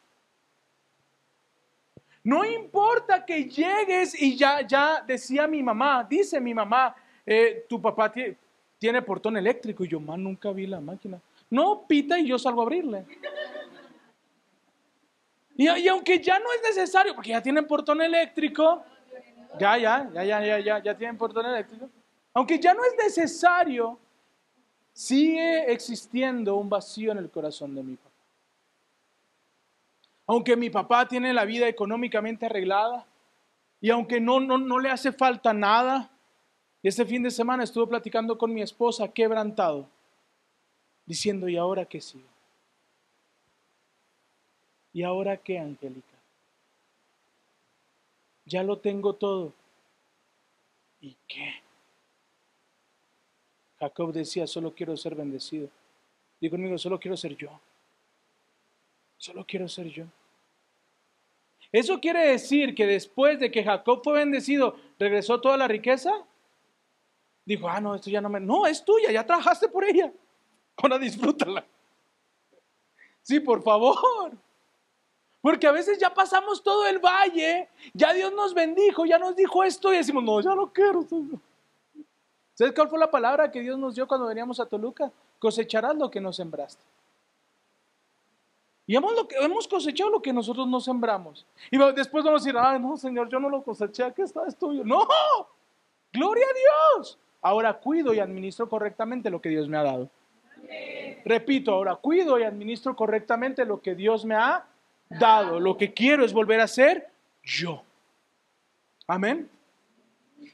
[2.23, 7.81] No importa que llegues y ya, ya decía mi mamá, dice mi mamá, eh, tu
[7.81, 8.11] papá
[8.79, 11.19] tiene, portón eléctrico y yo, nunca vi la máquina.
[11.53, 13.05] No, pita y yo salgo a abrirle.
[15.55, 18.83] Y, aunque ya no es necesario, porque ya tienen portón eléctrico,
[19.59, 21.91] ya, ya, ya, ya, ya, ya, ya tienen portón eléctrico.
[22.33, 23.99] Aunque ya no es necesario,
[24.93, 28.09] sigue existiendo un vacío en el corazón de mi papá.
[30.25, 33.05] Aunque mi papá tiene la vida económicamente arreglada
[33.79, 36.09] y aunque no, no, no le hace falta nada,
[36.81, 39.87] este fin de semana estuve platicando con mi esposa quebrantado,
[41.05, 42.23] diciendo, ¿y ahora qué sigue?
[44.93, 46.17] ¿Y ahora qué, Angélica?
[48.45, 49.53] Ya lo tengo todo.
[51.01, 51.55] ¿Y qué?
[53.79, 55.69] Jacob decía, solo quiero ser bendecido.
[56.39, 57.49] Digo conmigo, solo quiero ser yo.
[59.17, 60.05] Solo quiero ser yo.
[61.71, 66.11] ¿Eso quiere decir que después de que Jacob fue bendecido, regresó toda la riqueza?
[67.45, 68.39] Dijo, ah, no, esto ya no me...
[68.39, 70.13] No, es tuya, ya trabajaste por ella.
[70.77, 71.65] Ahora disfrútala.
[73.21, 74.31] Sí, por favor.
[75.41, 79.63] Porque a veces ya pasamos todo el valle, ya Dios nos bendijo, ya nos dijo
[79.63, 81.05] esto y decimos, no, ya no quiero.
[82.53, 85.11] ¿Sabes cuál fue la palabra que Dios nos dio cuando veníamos a Toluca?
[85.39, 86.81] Cosecharás lo que no sembraste.
[88.85, 91.45] Y hemos, que, cosechado lo que nosotros no sembramos.
[91.71, 94.55] Y después vamos a decir, ay, no, Señor, yo no lo coseché, aquí está, es
[94.57, 94.83] tuyo.
[94.83, 95.07] No,
[96.11, 97.17] gloria a Dios.
[97.41, 100.09] Ahora cuido y administro correctamente lo que Dios me ha dado.
[101.25, 104.65] Repito, ahora cuido y administro correctamente lo que Dios me ha
[105.09, 105.59] dado.
[105.59, 107.09] Lo que quiero es volver a ser
[107.43, 107.83] yo.
[109.07, 109.49] Amén.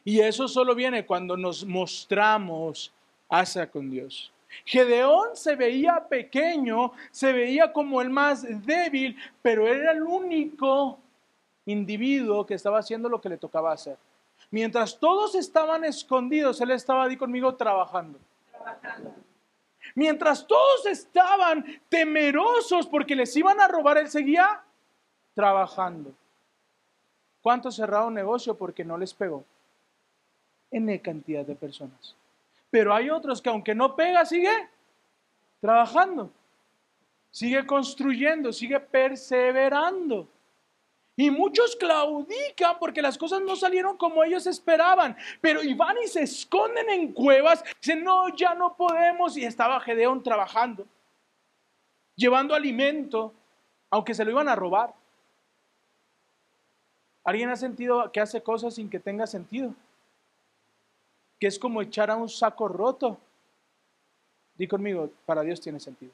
[0.04, 2.92] Y eso solo viene cuando nos mostramos
[3.30, 4.32] hacia con Dios.
[4.66, 10.98] Gedeón se veía pequeño, se veía como el más débil, pero era el único
[11.66, 13.98] individuo que estaba haciendo lo que le tocaba hacer.
[14.52, 18.18] Mientras todos estaban escondidos, él estaba ahí conmigo trabajando.
[20.00, 24.64] Mientras todos estaban temerosos porque les iban a robar, él seguía
[25.36, 26.14] trabajando.
[27.42, 29.44] ¿Cuántos cerraron negocio porque no les pegó?
[30.72, 32.16] N cantidad de personas.
[32.70, 34.70] Pero hay otros que aunque no pega, sigue
[35.60, 36.32] trabajando,
[37.30, 40.30] sigue construyendo, sigue perseverando.
[41.20, 45.18] Y muchos claudican porque las cosas no salieron como ellos esperaban.
[45.42, 47.62] Pero y van y se esconden en cuevas.
[47.82, 49.36] Dicen, no, ya no podemos.
[49.36, 50.86] Y estaba Gedeón trabajando,
[52.16, 53.34] llevando alimento,
[53.90, 54.94] aunque se lo iban a robar.
[57.26, 59.74] ¿Alguien ha sentido que hace cosas sin que tenga sentido?
[61.38, 63.18] Que es como echar a un saco roto.
[64.56, 66.14] Di conmigo, para Dios tiene sentido.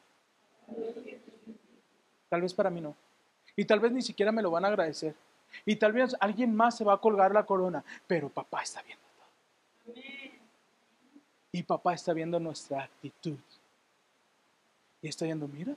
[2.28, 2.96] Tal vez para mí no.
[3.56, 5.16] Y tal vez ni siquiera me lo van a agradecer.
[5.66, 7.84] Y tal vez alguien más se va a colgar la corona.
[8.08, 9.94] Pero papá está viendo todo.
[11.52, 13.38] Y papá está viendo nuestra actitud.
[15.02, 15.76] Y está viendo, mira,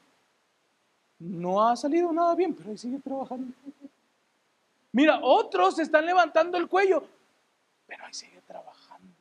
[1.18, 3.52] no ha salido nada bien, pero ahí sigue trabajando.
[4.92, 7.04] Mira, otros están levantando el cuello,
[7.86, 9.12] pero ahí sigue trabajando.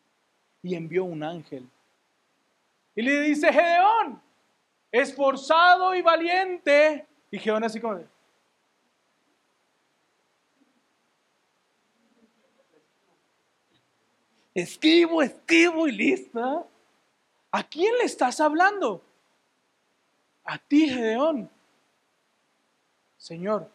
[0.63, 1.67] Y envió un ángel.
[2.95, 4.21] Y le dice, Gedeón,
[4.91, 7.05] esforzado y valiente.
[7.29, 7.99] Y Gedeón así como,
[14.61, 16.65] esquivo, esquivo y lista.
[17.51, 19.01] ¿A quién le estás hablando?
[20.43, 21.49] A ti, Gedeón.
[23.17, 23.69] Señor,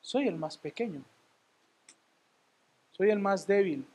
[0.00, 1.02] soy el más pequeño.
[2.92, 3.86] Soy el más débil,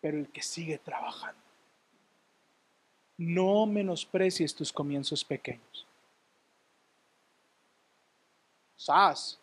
[0.00, 1.40] pero el que sigue trabajando.
[3.16, 5.86] No menosprecies tus comienzos pequeños.
[8.76, 9.38] Sas,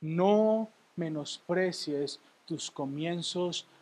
[0.00, 3.77] no menosprecies tus comienzos pequeños,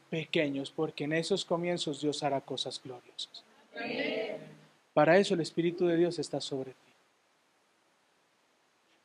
[0.71, 3.45] porque en esos comienzos Dios hará cosas gloriosas.
[4.95, 6.93] Para eso el Espíritu de Dios está sobre ti.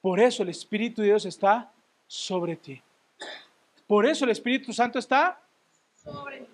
[0.01, 1.71] Por eso el Espíritu de Dios está
[2.07, 2.81] sobre ti.
[3.87, 5.41] Por eso el Espíritu Santo está
[5.95, 6.47] sobre ti.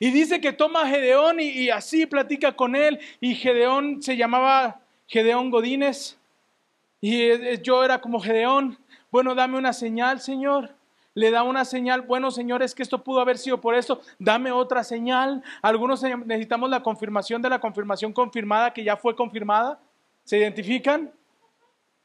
[0.00, 3.00] Y dice que toma a Gedeón y, y, así platica con él.
[3.20, 6.16] Y Gedeón se llamaba Gedeón Godínez.
[7.00, 8.78] Y eh, yo era como Gedeón.
[9.10, 10.77] Bueno, dame una señal, Señor
[11.18, 14.84] le da una señal, bueno señores, que esto pudo haber sido por esto, dame otra
[14.84, 15.42] señal.
[15.60, 19.80] Algunos necesitamos la confirmación de la confirmación confirmada que ya fue confirmada.
[20.24, 21.10] ¿Se identifican?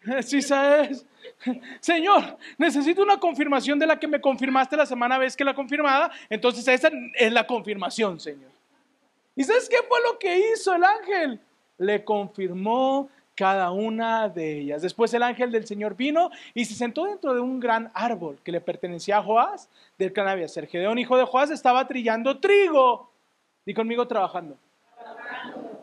[0.21, 1.05] Sí, sabes.
[1.79, 6.11] Señor, necesito una confirmación de la que me confirmaste la semana vez que la confirmada.
[6.29, 8.51] Entonces esa es la confirmación, Señor.
[9.33, 11.39] ¿Y sabes qué fue lo que hizo el ángel?
[11.77, 14.81] Le confirmó cada una de ellas.
[14.81, 18.51] Después el ángel del Señor vino y se sentó dentro de un gran árbol que
[18.51, 20.67] le pertenecía a Joás del clan Abiaser.
[20.67, 23.09] Gedeón, hijo de Joás, estaba trillando trigo.
[23.65, 24.57] Y conmigo trabajando.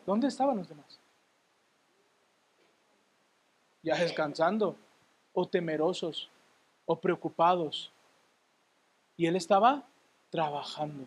[0.07, 0.99] ¿Dónde estaban los demás?
[3.83, 4.77] Ya descansando,
[5.33, 6.29] o temerosos,
[6.85, 7.91] o preocupados.
[9.17, 9.85] Y él estaba
[10.29, 11.07] trabajando.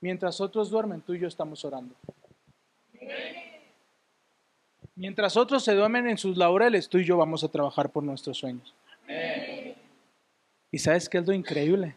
[0.00, 1.94] Mientras otros duermen, tú y yo estamos orando.
[5.00, 8.36] Mientras otros se duermen en sus laureles, tú y yo vamos a trabajar por nuestros
[8.36, 8.74] sueños.
[10.70, 11.96] ¿Y sabes qué es lo increíble?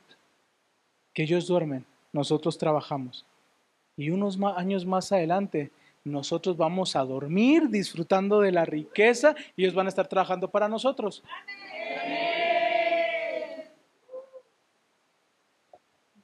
[1.13, 3.25] Que ellos duermen, nosotros trabajamos.
[3.97, 5.69] Y unos años más adelante,
[6.05, 10.69] nosotros vamos a dormir disfrutando de la riqueza y ellos van a estar trabajando para
[10.69, 11.21] nosotros.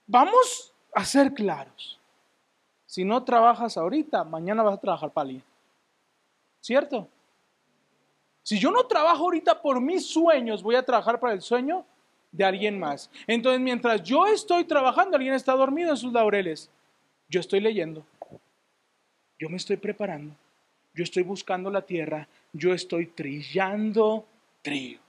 [0.08, 2.00] Vamos a ser claros.
[2.86, 5.49] Si no trabajas ahorita, mañana vas a trabajar para alguien.
[6.62, 7.08] ¿Cierto?
[8.44, 11.86] Si yo no trabajo ahorita por mis sueños, voy a trabajar para el sueño
[12.32, 13.10] de alguien más.
[13.28, 16.70] Entonces, mientras yo estoy trabajando, alguien está dormido en sus laureles.
[17.28, 18.04] Yo estoy leyendo.
[19.38, 20.36] Yo me estoy preparando.
[20.94, 22.28] Yo estoy buscando la tierra.
[22.52, 24.26] Yo estoy trillando
[24.62, 25.02] trigo.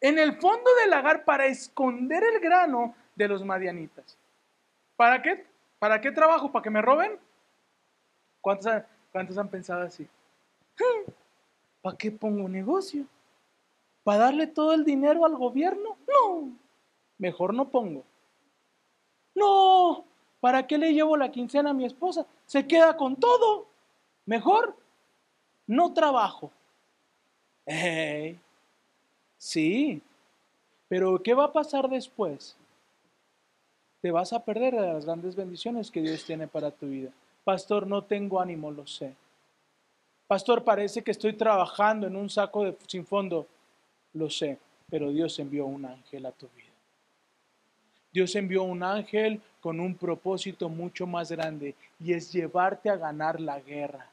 [0.00, 4.16] En el fondo del lagar para esconder el grano de los madianitas.
[4.96, 5.44] ¿Para qué?
[5.78, 6.50] ¿Para qué trabajo?
[6.50, 7.18] ¿Para que me roben?
[8.40, 8.82] ¿Cuántos,
[9.12, 10.06] ¿Cuántos han pensado así?
[11.82, 13.06] ¿Para qué pongo negocio?
[14.04, 15.96] ¿Para darle todo el dinero al gobierno?
[16.06, 16.50] No,
[17.18, 18.04] mejor no pongo.
[19.34, 20.04] No,
[20.40, 22.26] ¿para qué le llevo la quincena a mi esposa?
[22.46, 23.66] Se queda con todo.
[24.26, 24.76] Mejor,
[25.66, 26.50] no trabajo.
[29.38, 30.02] sí,
[30.88, 32.56] pero ¿qué va a pasar después?
[34.00, 37.10] Te vas a perder de las grandes bendiciones que Dios tiene para tu vida.
[37.50, 39.12] Pastor, no tengo ánimo, lo sé.
[40.28, 43.44] Pastor, parece que estoy trabajando en un saco sin fondo.
[44.12, 44.56] Lo sé,
[44.88, 46.70] pero Dios envió un ángel a tu vida.
[48.12, 53.40] Dios envió un ángel con un propósito mucho más grande y es llevarte a ganar
[53.40, 54.08] la guerra.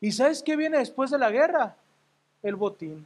[0.00, 1.74] ¿Y sabes qué viene después de la guerra?
[2.40, 3.04] El botín.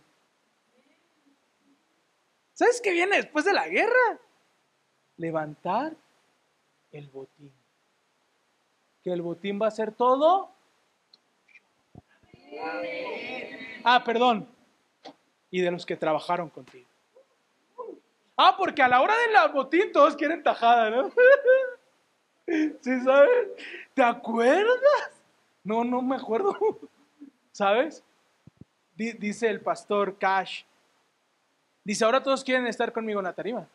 [2.52, 4.18] ¿Sabes qué viene después de la guerra?
[5.16, 5.94] Levantar
[6.90, 7.61] el botín.
[9.02, 10.50] Que el botín va a ser todo.
[13.84, 14.48] Ah, perdón.
[15.50, 16.86] Y de los que trabajaron contigo.
[18.36, 21.10] Ah, porque a la hora del botín todos quieren tajada, ¿no?
[22.46, 23.48] ¿Sí sabes?
[23.94, 25.22] ¿Te acuerdas?
[25.64, 26.56] No, no me acuerdo.
[27.52, 28.02] ¿Sabes?
[28.94, 30.62] dice el pastor Cash.
[31.84, 33.66] Dice, ahora todos quieren estar conmigo en la tarima.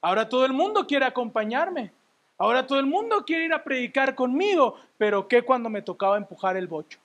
[0.00, 1.92] Ahora todo el mundo quiere acompañarme.
[2.38, 4.76] Ahora todo el mundo quiere ir a predicar conmigo.
[4.98, 6.98] Pero ¿qué cuando me tocaba empujar el bocho?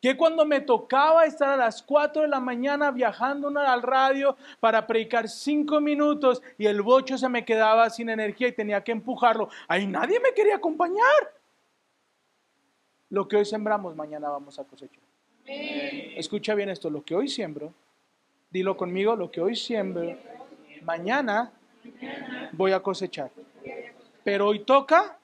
[0.00, 4.86] ¿Qué cuando me tocaba estar a las 4 de la mañana viajando al radio para
[4.86, 9.50] predicar 5 minutos y el bocho se me quedaba sin energía y tenía que empujarlo?
[9.68, 11.34] Ahí nadie me quería acompañar.
[13.10, 15.02] Lo que hoy sembramos, mañana vamos a cosechar.
[15.46, 17.74] Escucha bien esto, lo que hoy siembro,
[18.50, 20.16] dilo conmigo, lo que hoy siembro,
[20.82, 21.52] mañana
[22.52, 23.30] voy a cosechar.
[24.24, 25.18] Pero hoy toca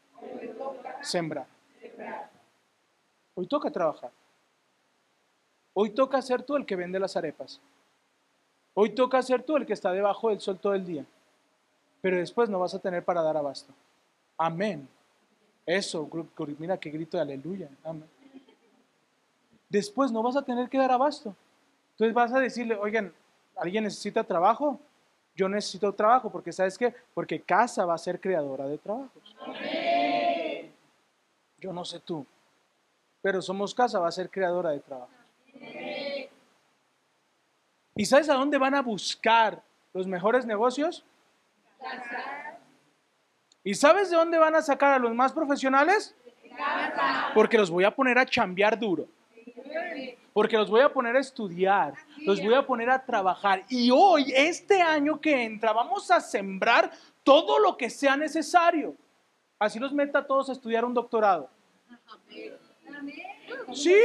[1.03, 1.47] sembrar.
[3.35, 4.11] Hoy toca trabajar.
[5.75, 7.61] Hoy toca ser tú el que vende las arepas.
[8.75, 11.05] Hoy toca ser tú el que está debajo del sol todo el día.
[12.01, 13.73] Pero después no vas a tener para dar abasto.
[14.39, 14.89] Amén.
[15.65, 16.09] Eso,
[16.59, 17.69] mira qué grito de aleluya.
[17.85, 18.09] Amén.
[19.69, 21.35] Después no vas a tener que dar abasto.
[21.93, 23.13] Entonces vas a decirle, oigan,
[23.57, 24.79] ¿alguien necesita trabajo?
[25.37, 26.95] Yo necesito trabajo, porque ¿sabes qué?
[27.13, 29.37] Porque casa va a ser creadora de trabajos.
[31.59, 32.27] Yo no sé tú,
[33.21, 35.15] pero somos casa, va a ser creadora de trabajos.
[37.95, 39.63] ¿Y sabes a dónde van a buscar
[39.93, 41.05] los mejores negocios?
[43.63, 46.15] ¿Y sabes de dónde van a sacar a los más profesionales?
[47.35, 49.07] Porque los voy a poner a chambear duro.
[50.37, 53.65] Porque los voy a poner a estudiar, los voy a poner a trabajar.
[53.71, 56.91] Y hoy, este año que entra, vamos a sembrar
[57.23, 58.95] todo lo que sea necesario.
[59.59, 61.49] Así los meta a todos a estudiar un doctorado.
[63.73, 63.97] Sí.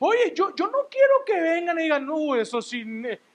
[0.00, 2.72] Oye, yo, yo no quiero que vengan y digan, no, esos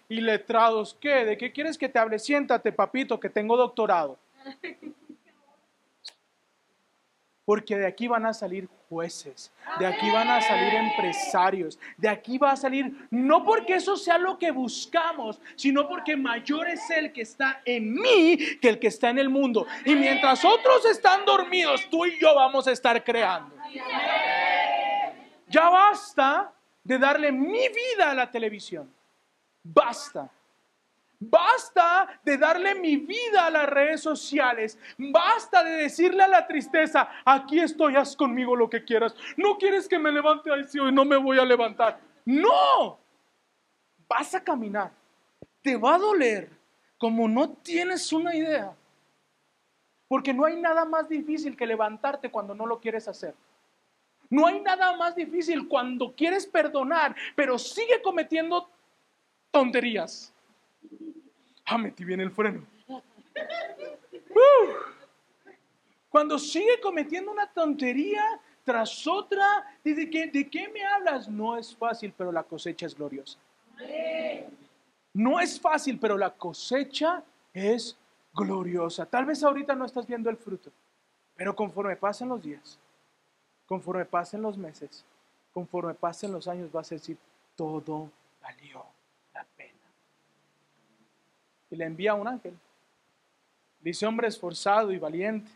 [0.10, 1.24] iletrados, ¿qué?
[1.24, 2.20] ¿De qué quieres que te hable?
[2.20, 4.20] Siéntate, papito, que tengo doctorado.
[7.48, 12.38] Porque de aquí van a salir jueces, de aquí van a salir empresarios, de aquí
[12.38, 17.14] va a salir, no porque eso sea lo que buscamos, sino porque mayor es el
[17.14, 19.66] que está en mí que el que está en el mundo.
[19.86, 23.56] Y mientras otros están dormidos, tú y yo vamos a estar creando.
[25.48, 26.52] Ya basta
[26.84, 28.94] de darle mi vida a la televisión.
[29.64, 30.30] Basta.
[31.20, 34.78] Basta de darle mi vida a las redes sociales.
[34.98, 39.16] Basta de decirle a la tristeza, aquí estoy, haz conmigo lo que quieras.
[39.36, 42.00] No quieres que me levante ahí sí, hoy no me voy a levantar.
[42.26, 43.00] No.
[44.08, 44.92] Vas a caminar.
[45.64, 46.50] Te va a doler
[47.00, 48.76] como no tienes una idea.
[50.08, 53.34] Porque no hay nada más difícil que levantarte cuando no lo quieres hacer.
[54.30, 58.70] No hay nada más difícil cuando quieres perdonar, pero sigue cometiendo
[59.52, 60.34] tonterías.
[61.66, 62.66] Ah, metí bien el freno.
[66.10, 71.28] Cuando sigue cometiendo una tontería tras otra, ¿de qué, ¿de qué me hablas?
[71.28, 73.38] No es fácil, pero la cosecha es gloriosa.
[75.14, 77.24] No es fácil, pero la cosecha
[77.54, 77.98] es
[78.34, 79.06] gloriosa.
[79.06, 80.72] Tal vez ahorita no estás viendo el fruto,
[81.36, 82.80] pero conforme pasan los días,
[83.66, 85.04] conforme pasen los meses,
[85.54, 87.18] conforme pasen los años, vas a decir,
[87.56, 88.10] todo
[88.42, 88.86] valió.
[91.70, 92.54] Y le envía un ángel.
[93.80, 95.52] Dice, hombre esforzado y valiente.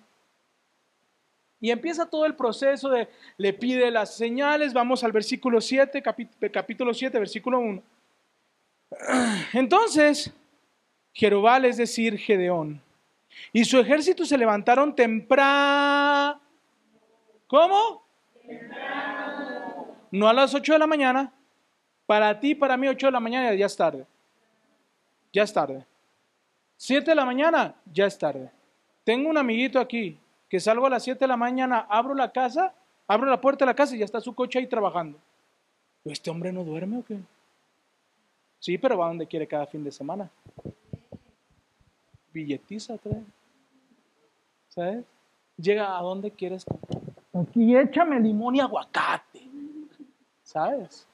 [1.60, 3.08] Y empieza todo el proceso de,
[3.38, 6.02] le pide las señales, vamos al versículo 7,
[6.52, 7.84] capítulo 7, versículo 1.
[9.54, 10.34] Entonces,
[11.14, 12.82] Jerobal, es decir, Gedeón,
[13.54, 16.40] y su ejército se levantaron temprano.
[17.48, 18.04] ¿Cómo?
[18.46, 19.96] Temprano.
[20.12, 21.32] No a las 8 de la mañana.
[22.06, 24.06] Para ti, para mí, 8 de la mañana ya es tarde.
[25.32, 25.86] Ya es tarde.
[26.82, 28.50] 7 de la mañana, ya es tarde.
[29.04, 30.18] Tengo un amiguito aquí
[30.50, 32.74] que salgo a las 7 de la mañana, abro la casa,
[33.08, 35.20] abro la puerta de la casa y ya está su coche ahí trabajando.
[36.04, 37.20] ¿Este hombre no duerme o qué?
[38.58, 40.28] Sí, pero va donde quiere cada fin de semana.
[42.34, 42.96] Billetiza.
[44.70, 45.06] ¿Sabes?
[45.58, 46.66] Llega a donde quieres.
[47.32, 49.48] Aquí échame limón y aguacate.
[50.42, 51.06] ¿Sabes?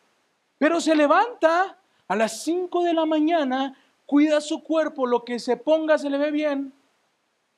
[0.58, 3.76] Pero se levanta a las 5 de la mañana,
[4.08, 6.74] cuida su cuerpo, lo que se ponga se le ve bien.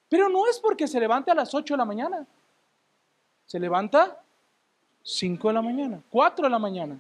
[0.10, 2.28] Pero no es porque se levante a las 8 de la mañana.
[3.46, 4.22] Se levanta
[5.04, 7.00] 5 de la mañana, 4 de la mañana.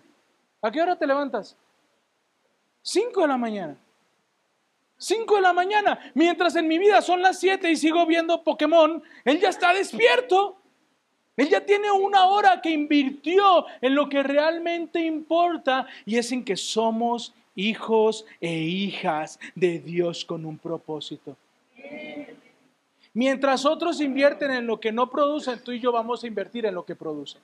[0.61, 1.57] ¿A qué hora te levantas?
[2.83, 3.75] 5 de la mañana.
[4.97, 5.99] 5 de la mañana.
[6.13, 10.57] Mientras en mi vida son las 7 y sigo viendo Pokémon, él ya está despierto.
[11.35, 16.43] Él ya tiene una hora que invirtió en lo que realmente importa y es en
[16.43, 21.35] que somos hijos e hijas de Dios con un propósito.
[23.13, 26.75] Mientras otros invierten en lo que no producen, tú y yo vamos a invertir en
[26.75, 27.41] lo que producen.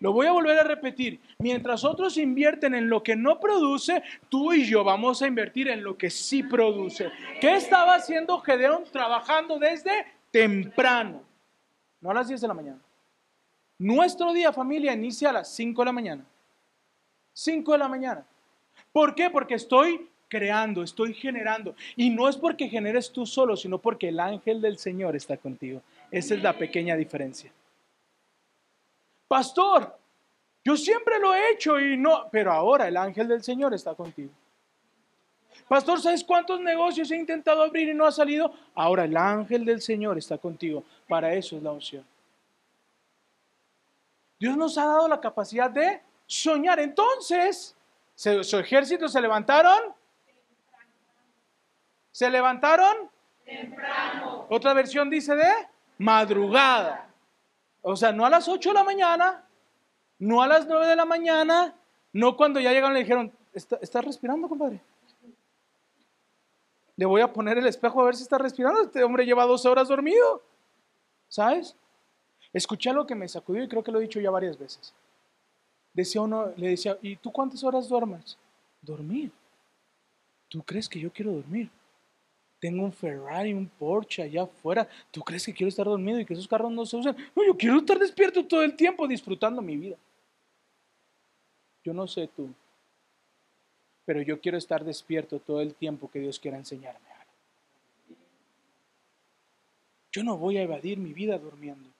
[0.00, 1.20] Lo voy a volver a repetir.
[1.38, 5.84] Mientras otros invierten en lo que no produce, tú y yo vamos a invertir en
[5.84, 7.08] lo que sí produce.
[7.40, 11.22] ¿Qué estaba haciendo Gedeón trabajando desde temprano?
[12.00, 12.80] No a las 10 de la mañana.
[13.78, 16.24] Nuestro día, familia, inicia a las 5 de la mañana.
[17.32, 18.26] 5 de la mañana.
[18.92, 19.30] ¿Por qué?
[19.30, 21.74] Porque estoy creando, estoy generando.
[21.96, 25.82] Y no es porque generes tú solo, sino porque el ángel del Señor está contigo.
[26.10, 27.52] Esa es la pequeña diferencia.
[29.28, 29.98] Pastor,
[30.64, 34.30] yo siempre lo he hecho y no, pero ahora el ángel del Señor está contigo.
[35.68, 38.52] Pastor, ¿sabes cuántos negocios he intentado abrir y no ha salido?
[38.74, 40.84] Ahora el ángel del Señor está contigo.
[41.08, 42.04] Para eso es la unción.
[44.38, 46.80] Dios nos ha dado la capacidad de soñar.
[46.80, 47.76] Entonces,
[48.14, 49.94] su ejército se levantaron
[52.12, 53.10] ¿Se levantaron?
[53.44, 54.46] Temprano.
[54.50, 55.50] Otra versión dice de
[55.98, 57.08] madrugada.
[57.80, 59.44] O sea, no a las 8 de la mañana,
[60.18, 61.74] no a las 9 de la mañana,
[62.12, 64.80] no cuando ya llegaron le dijeron, ¿estás respirando, compadre?
[66.96, 68.82] Le voy a poner el espejo a ver si está respirando.
[68.82, 70.42] Este hombre lleva 12 horas dormido.
[71.28, 71.74] ¿Sabes?
[72.52, 74.94] Escuché lo que me sacudió y creo que lo he dicho ya varias veces.
[75.92, 78.38] Decía uno, le decía, ¿y tú cuántas horas duermes?
[78.80, 79.30] Dormir.
[80.48, 81.70] ¿Tú crees que yo quiero dormir?
[82.62, 84.88] tengo un Ferrari, un Porsche allá afuera.
[85.10, 87.16] ¿Tú crees que quiero estar dormido y que esos carros no se usan?
[87.34, 89.96] No, yo quiero estar despierto todo el tiempo disfrutando mi vida.
[91.82, 92.54] Yo no sé tú,
[94.04, 97.04] pero yo quiero estar despierto todo el tiempo que Dios quiera enseñarme.
[100.12, 101.90] Yo no voy a evadir mi vida durmiendo.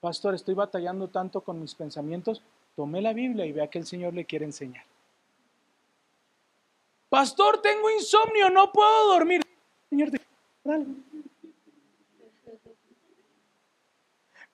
[0.00, 2.42] Pastor, estoy batallando tanto con mis pensamientos.
[2.76, 4.84] Tome la Biblia y vea que el Señor le quiere enseñar.
[7.08, 9.42] Pastor, tengo insomnio, no puedo dormir.
[9.88, 10.10] Señor,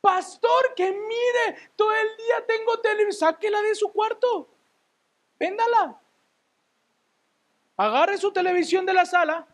[0.01, 4.49] Pastor, que mire, todo el día tengo televisión, sáquela de su cuarto.
[5.39, 5.99] Véndala.
[7.77, 9.47] Agarre su televisión de la sala.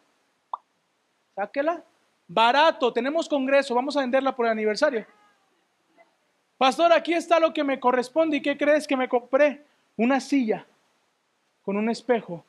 [1.35, 1.85] Sáquela.
[2.29, 5.07] Barato, tenemos congreso, vamos a venderla por el aniversario.
[6.59, 8.39] Pastor, aquí está lo que me corresponde.
[8.39, 9.63] ¿Y qué crees que me compré?
[9.97, 10.67] Una silla
[11.63, 12.45] con un espejo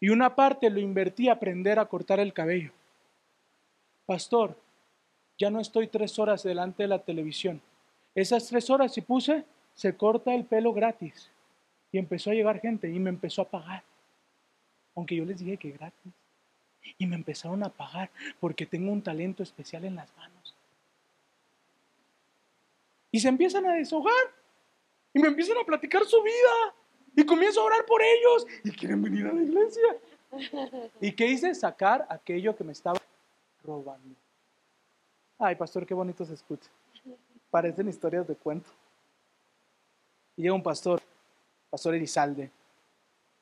[0.00, 2.72] y una parte lo invertí a aprender a cortar el cabello.
[4.06, 4.56] Pastor,
[5.38, 7.60] ya no estoy tres horas delante de la televisión.
[8.14, 11.30] Esas tres horas si puse, se corta el pelo gratis.
[11.92, 13.82] Y empezó a llegar gente y me empezó a pagar.
[14.94, 16.12] Aunque yo les dije que gratis.
[16.96, 18.10] Y me empezaron a pagar
[18.40, 20.54] porque tengo un talento especial en las manos.
[23.10, 24.12] Y se empiezan a deshogar.
[25.14, 26.74] Y me empiezan a platicar su vida.
[27.16, 29.96] Y comienzo a orar por ellos y quieren venir a la iglesia.
[31.00, 31.54] ¿Y qué hice?
[31.54, 33.00] Sacar aquello que me estaba
[33.64, 34.14] robando.
[35.38, 36.68] Ay, pastor, qué bonito se escucha.
[37.50, 38.70] Parecen historias de cuento.
[40.36, 41.02] Y llega un pastor,
[41.70, 42.50] pastor Elizalde,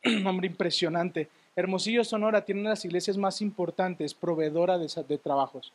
[0.04, 1.28] un hombre impresionante.
[1.54, 5.72] Hermosillo Sonora tiene una de las iglesias más importantes, proveedora de, trabajos.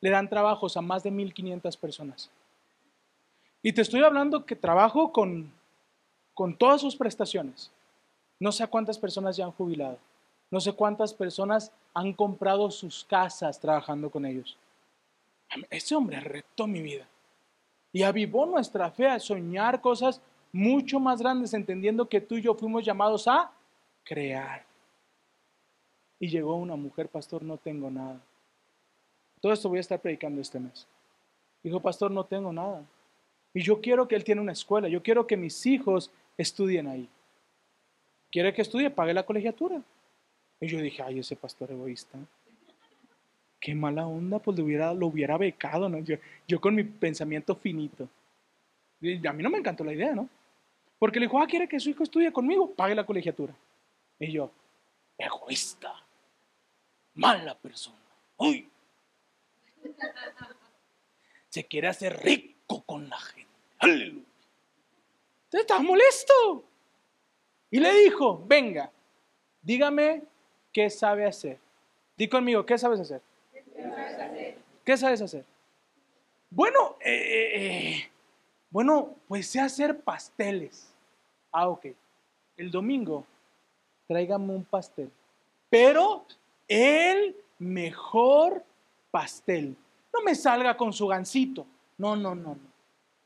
[0.00, 2.30] Le dan trabajos a más de 1.500 personas.
[3.66, 5.50] Y te estoy hablando que trabajo con
[6.36, 7.72] con todas sus prestaciones.
[8.38, 9.98] No sé cuántas personas ya han jubilado.
[10.50, 14.54] No sé cuántas personas han comprado sus casas trabajando con ellos.
[15.70, 17.08] Ese hombre retó mi vida
[17.90, 20.20] y avivó nuestra fe a soñar cosas
[20.52, 23.50] mucho más grandes, entendiendo que tú y yo fuimos llamados a
[24.04, 24.62] crear.
[26.20, 28.20] Y llegó una mujer, pastor, no tengo nada.
[29.40, 30.86] Todo esto voy a estar predicando este mes.
[31.62, 32.84] Dijo, pastor, no tengo nada.
[33.56, 37.08] Y yo quiero que él tiene una escuela, yo quiero que mis hijos estudien ahí.
[38.30, 38.90] ¿Quiere que estudie?
[38.90, 39.80] Pague la colegiatura.
[40.60, 42.18] Y yo dije, ay, ese pastor egoísta.
[43.58, 46.00] Qué mala onda, pues lo hubiera, lo hubiera becado, ¿no?
[46.00, 48.06] Yo, yo con mi pensamiento finito.
[49.00, 50.28] Y a mí no me encantó la idea, ¿no?
[50.98, 53.54] Porque le dijo, ah, quiere que su hijo estudie conmigo, pague la colegiatura.
[54.18, 54.50] Y yo,
[55.16, 55.94] egoísta,
[57.14, 57.96] mala persona.
[58.36, 58.68] ¡Uy!
[61.48, 63.45] Se quiere hacer rico con la gente.
[63.78, 64.26] ¡Aleluya!
[65.80, 66.64] Molesto.
[67.70, 68.90] Y le dijo, venga,
[69.62, 70.22] dígame
[70.72, 71.58] qué sabe hacer.
[72.16, 73.20] Di conmigo, ¿qué sabes hacer?
[74.84, 75.44] ¿Qué sabes hacer?
[76.50, 78.10] Bueno, eh, eh, eh,
[78.70, 80.92] bueno, pues sé hacer pasteles.
[81.50, 81.86] Ah, ok.
[82.56, 83.26] El domingo,
[84.06, 85.10] tráigame un pastel.
[85.68, 86.24] Pero
[86.68, 88.64] el mejor
[89.10, 89.76] pastel.
[90.14, 91.66] No me salga con su gancito.
[91.98, 92.56] No, no, no.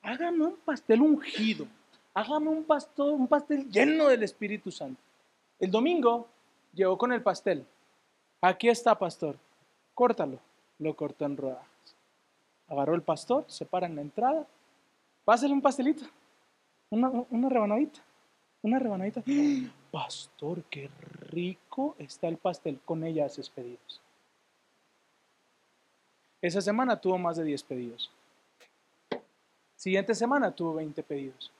[0.02, 1.66] Hágame un pastel ungido.
[2.14, 5.00] Hágame un, pastor, un pastel lleno del Espíritu Santo.
[5.58, 6.26] El domingo
[6.72, 7.64] llegó con el pastel.
[8.40, 9.36] Aquí está, pastor.
[9.94, 10.38] Córtalo.
[10.78, 11.66] Lo cortó en rodajas.
[12.68, 14.46] Agarró el pastor, se para en la entrada.
[15.24, 16.04] Pásale un pastelito.
[16.88, 18.00] Una, una rebanadita.
[18.62, 19.22] Una rebanadita.
[19.90, 20.90] Pastor, qué
[21.30, 22.78] rico está el pastel.
[22.84, 24.00] Con ella haces pedidos.
[26.42, 28.10] Esa semana tuvo más de 10 pedidos.
[29.80, 31.50] Siguiente semana tuvo 20 pedidos.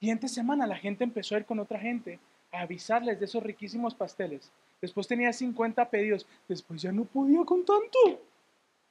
[0.00, 2.18] Siguiente semana la gente empezó a ir con otra gente
[2.50, 4.50] a avisarles de esos riquísimos pasteles.
[4.80, 6.26] Después tenía 50 pedidos.
[6.48, 7.98] Después ya no podía con tanto.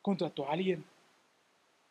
[0.03, 0.85] Contrató a alguien.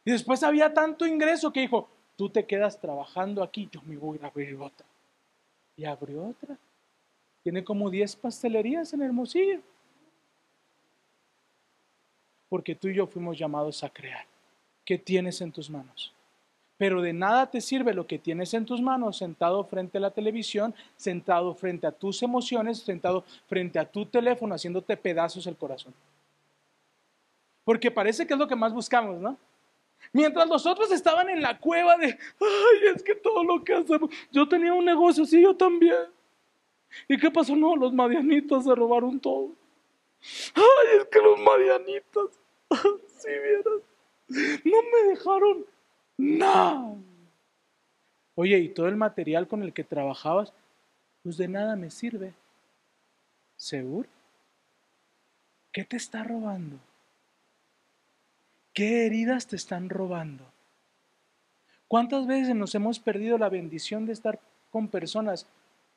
[0.04, 4.20] Y después había tanto ingreso que dijo, tú te quedas trabajando aquí, yo me voy
[4.22, 4.86] a abrir otra.
[5.76, 6.56] Y abrió otra.
[7.42, 9.62] Tiene como 10 pastelerías en Hermosillo.
[12.48, 14.26] Porque tú y yo fuimos llamados a crear.
[14.84, 16.12] ¿Qué tienes en tus manos?
[16.78, 20.10] Pero de nada te sirve lo que tienes en tus manos sentado frente a la
[20.10, 25.94] televisión, sentado frente a tus emociones, sentado frente a tu teléfono, haciéndote pedazos el corazón.
[27.64, 29.36] Porque parece que es lo que más buscamos, ¿no?
[30.12, 34.10] Mientras los otros estaban en la cueva de, ay, es que todo lo que hacemos,
[34.30, 35.96] yo tenía un negocio, sí, yo también.
[37.08, 37.56] ¿Y qué pasó?
[37.56, 39.50] No, los madianitos se robaron todo.
[40.54, 42.30] Ay, es que los madianitos,
[43.18, 43.82] si vieras,
[44.64, 45.66] no me dejaron
[46.18, 46.98] no.
[48.34, 50.52] Oye, ¿y todo el material con el que trabajabas?
[51.22, 52.34] Pues de nada me sirve.
[53.56, 54.08] ¿Seguro?
[55.72, 56.78] ¿Qué te está robando?
[58.72, 60.44] ¿Qué heridas te están robando?
[61.88, 64.38] ¿Cuántas veces nos hemos perdido la bendición de estar
[64.70, 65.46] con personas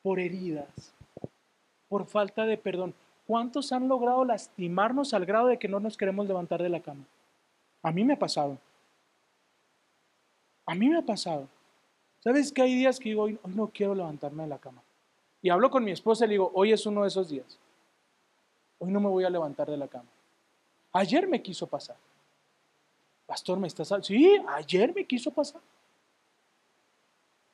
[0.02, 0.94] por heridas,
[1.88, 2.94] por falta de perdón?
[3.26, 7.04] ¿Cuántos han logrado lastimarnos al grado de que no nos queremos levantar de la cama?
[7.84, 8.58] A mí me ha pasado.
[10.70, 11.48] A mí me ha pasado.
[12.20, 14.84] ¿Sabes que hay días que digo, hoy, no quiero levantarme de la cama?
[15.42, 17.58] Y hablo con mi esposa y le digo, hoy es uno de esos días.
[18.78, 20.06] Hoy no me voy a levantar de la cama.
[20.94, 21.96] Ayer me quiso pasar.
[23.26, 23.92] Pastor, ¿me estás...?
[24.04, 25.60] Sí, ayer me quiso pasar.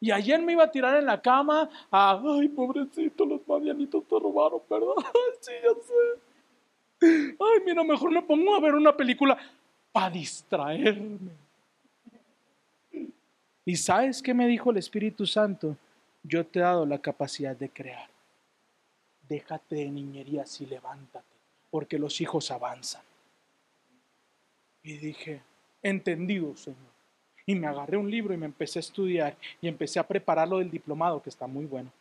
[0.02, 4.62] Y ayer me iba a tirar en la cama ay, pobrecito, los marianitos te robaron,
[4.70, 4.94] ¿verdad?
[5.40, 7.38] sí, ya sé.
[7.40, 9.38] Ay, mira, mejor me pongo a ver una película
[9.94, 11.45] para distraerme.
[13.66, 15.76] ¿Y sabes qué me dijo el Espíritu Santo?
[16.22, 18.08] Yo te he dado la capacidad de crear.
[19.28, 21.26] Déjate de niñerías y levántate,
[21.72, 23.02] porque los hijos avanzan.
[24.84, 25.42] Y dije,
[25.82, 26.78] entendido, Señor.
[27.48, 30.70] Y me agarré un libro y me empecé a estudiar y empecé a prepararlo del
[30.70, 31.92] diplomado, que está muy bueno.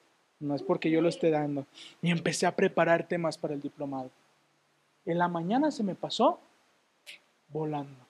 [0.40, 1.66] No es porque yo lo esté dando.
[2.02, 4.10] Y empecé a preparar temas para el diplomado.
[5.06, 6.38] En la mañana se me pasó
[7.48, 8.03] volando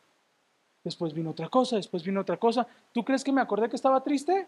[0.84, 2.66] después vino otra cosa, después vino otra cosa.
[2.92, 4.46] ¿Tú crees que me acordé que estaba triste?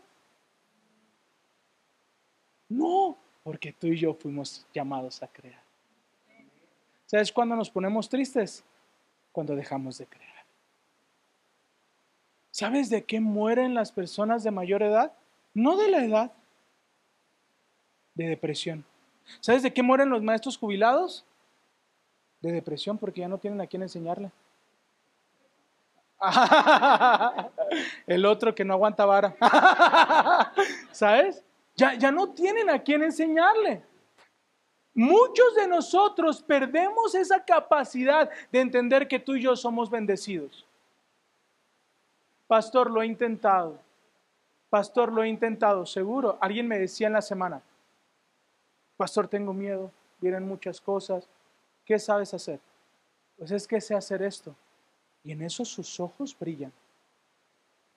[2.69, 5.63] No, porque tú y yo fuimos llamados a crear.
[7.07, 8.65] ¿Sabes cuándo nos ponemos tristes?
[9.33, 10.45] Cuando dejamos de crear.
[12.51, 15.13] ¿Sabes de qué mueren las personas de mayor edad?
[15.55, 16.33] No de la edad,
[18.15, 18.85] de depresión.
[19.41, 21.25] ¿Sabes de qué mueren los maestros jubilados?
[22.41, 24.33] De depresión porque ya no tienen a quién enseñarle.
[28.07, 29.35] El otro que no aguanta vara.
[30.93, 31.43] ¿Sabes?
[31.75, 33.83] Ya, ya no tienen a quién enseñarle.
[34.95, 40.67] Muchos de nosotros perdemos esa capacidad de entender que tú y yo somos bendecidos.
[42.47, 43.79] Pastor, lo he intentado.
[44.71, 46.39] Pastor, lo he intentado, seguro.
[46.41, 47.61] Alguien me decía en la semana,
[48.97, 49.91] Pastor, tengo miedo,
[50.21, 51.29] vienen muchas cosas.
[51.85, 52.59] ¿Qué sabes hacer?
[53.37, 54.55] Pues es que sé hacer esto.
[55.27, 56.73] Y en eso sus ojos brillan.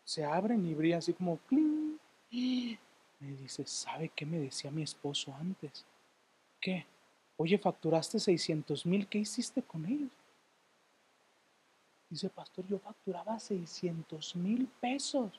[0.03, 1.99] Se abren y brillan así como ¡cling!
[3.19, 5.86] Me dice, ¿sabe qué me decía mi esposo antes?
[6.59, 6.88] ¿Qué?
[7.38, 10.09] Oye, facturaste 600 mil, ¿qué hiciste con ellos?
[12.09, 15.32] Dice, pastor, yo facturaba 600 mil pesos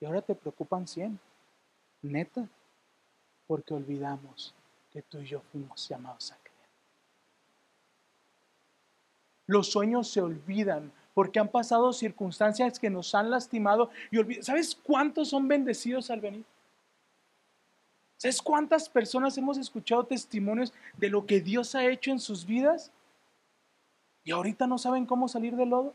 [0.00, 1.20] y ahora te preocupan 100.
[2.00, 2.48] Neta,
[3.46, 4.54] porque olvidamos
[4.90, 6.70] que tú y yo fuimos llamados a creer.
[9.46, 15.30] Los sueños se olvidan porque han pasado circunstancias que nos han lastimado y ¿Sabes cuántos
[15.30, 16.44] son bendecidos al venir?
[18.18, 22.92] ¿Sabes cuántas personas hemos escuchado testimonios de lo que Dios ha hecho en sus vidas?
[24.24, 25.94] Y ahorita no saben cómo salir del lodo.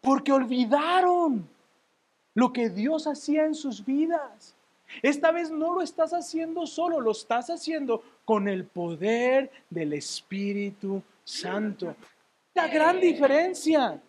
[0.00, 1.48] Porque olvidaron
[2.34, 4.56] lo que Dios hacía en sus vidas.
[5.00, 11.04] Esta vez no lo estás haciendo solo, lo estás haciendo con el poder del Espíritu
[11.22, 11.94] Santo.
[12.54, 14.00] La gran diferencia.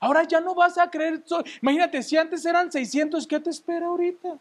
[0.00, 1.22] Ahora ya no vas a creer.
[1.62, 4.38] Imagínate, si antes eran 600, ¿qué te espera ahorita?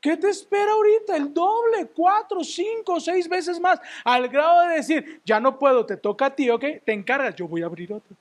[0.00, 1.16] ¿Qué te espera ahorita?
[1.16, 3.80] El doble, cuatro, cinco, seis veces más.
[4.04, 6.64] Al grado de decir, ya no puedo, te toca a ti, ¿ok?
[6.84, 8.16] Te encargas, yo voy a abrir otra.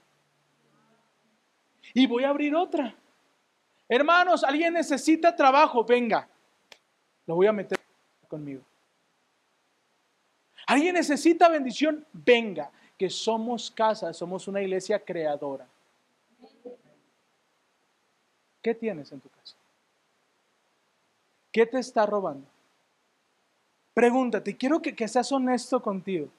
[1.94, 2.94] Y voy a abrir otra.
[3.90, 6.28] Hermanos, alguien necesita trabajo, venga.
[7.26, 7.80] Lo voy a meter
[8.28, 8.62] conmigo.
[10.72, 12.72] Alguien necesita bendición, venga.
[12.98, 15.68] Que somos casa, somos una iglesia creadora.
[18.62, 19.58] ¿Qué tienes en tu casa?
[21.52, 22.48] ¿Qué te está robando?
[23.94, 26.30] Pregúntate, quiero que, seas honesto contigo.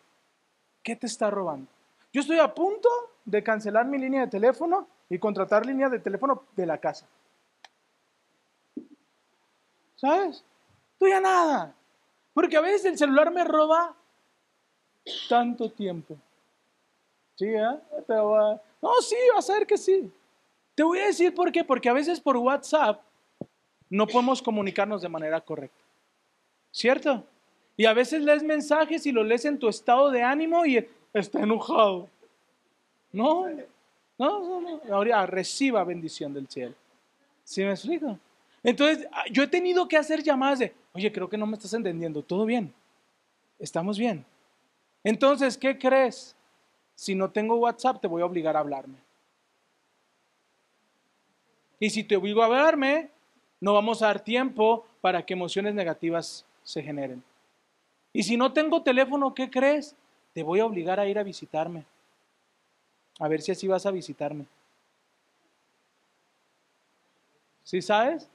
[0.83, 1.68] ¿Qué te está robando?
[2.11, 2.89] Yo estoy a punto
[3.26, 7.07] de cancelar mi línea de teléfono y contratar línea de teléfono de la casa.
[9.97, 10.43] ¿Sabes?
[10.99, 11.74] Tú ya nada.
[12.33, 13.95] Porque a veces el celular me roba
[15.28, 16.16] tanto tiempo.
[17.36, 17.46] ¿Sí?
[17.46, 17.78] Eh?
[18.80, 20.11] No, sí, vas a ver que sí.
[20.74, 21.64] Te voy a decir por qué.
[21.64, 23.00] Porque a veces por WhatsApp
[23.88, 25.82] no podemos comunicarnos de manera correcta.
[26.70, 27.24] ¿Cierto?
[27.76, 31.40] Y a veces lees mensajes y lo lees en tu estado de ánimo y está
[31.40, 32.09] enojado.
[33.12, 33.48] No,
[34.18, 36.74] no, no, Ahora reciba bendición del cielo.
[37.44, 38.18] ¿Sí me explico?
[38.62, 41.74] Entonces, ah, yo he tenido que hacer llamadas de, oye, creo que no me estás
[41.74, 42.22] entendiendo.
[42.22, 42.72] ¿Todo bien?
[43.59, 44.24] ¿Estamos bien?
[45.05, 46.36] Entonces, ¿qué crees?
[46.94, 48.98] Si no tengo WhatsApp, te voy a obligar a hablarme.
[51.80, 53.11] Y si te obligo a hablarme,
[53.61, 57.22] no vamos a dar tiempo para que emociones negativas se generen.
[58.12, 59.96] Y si no tengo teléfono, ¿qué crees?
[60.32, 61.84] Te voy a obligar a ir a visitarme.
[63.18, 64.46] A ver si así vas a visitarme.
[67.64, 68.28] ¿Sí sabes?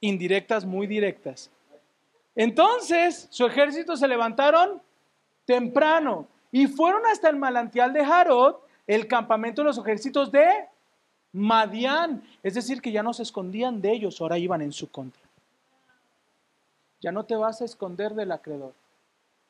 [0.00, 1.50] Indirectas, muy directas.
[2.36, 4.80] Entonces, su ejército se levantaron
[5.48, 10.46] temprano y fueron hasta el manantial de Jarod, el campamento de los ejércitos de
[11.32, 15.22] Madián, es decir, que ya no se escondían de ellos, ahora iban en su contra.
[17.00, 18.74] Ya no te vas a esconder del acreedor,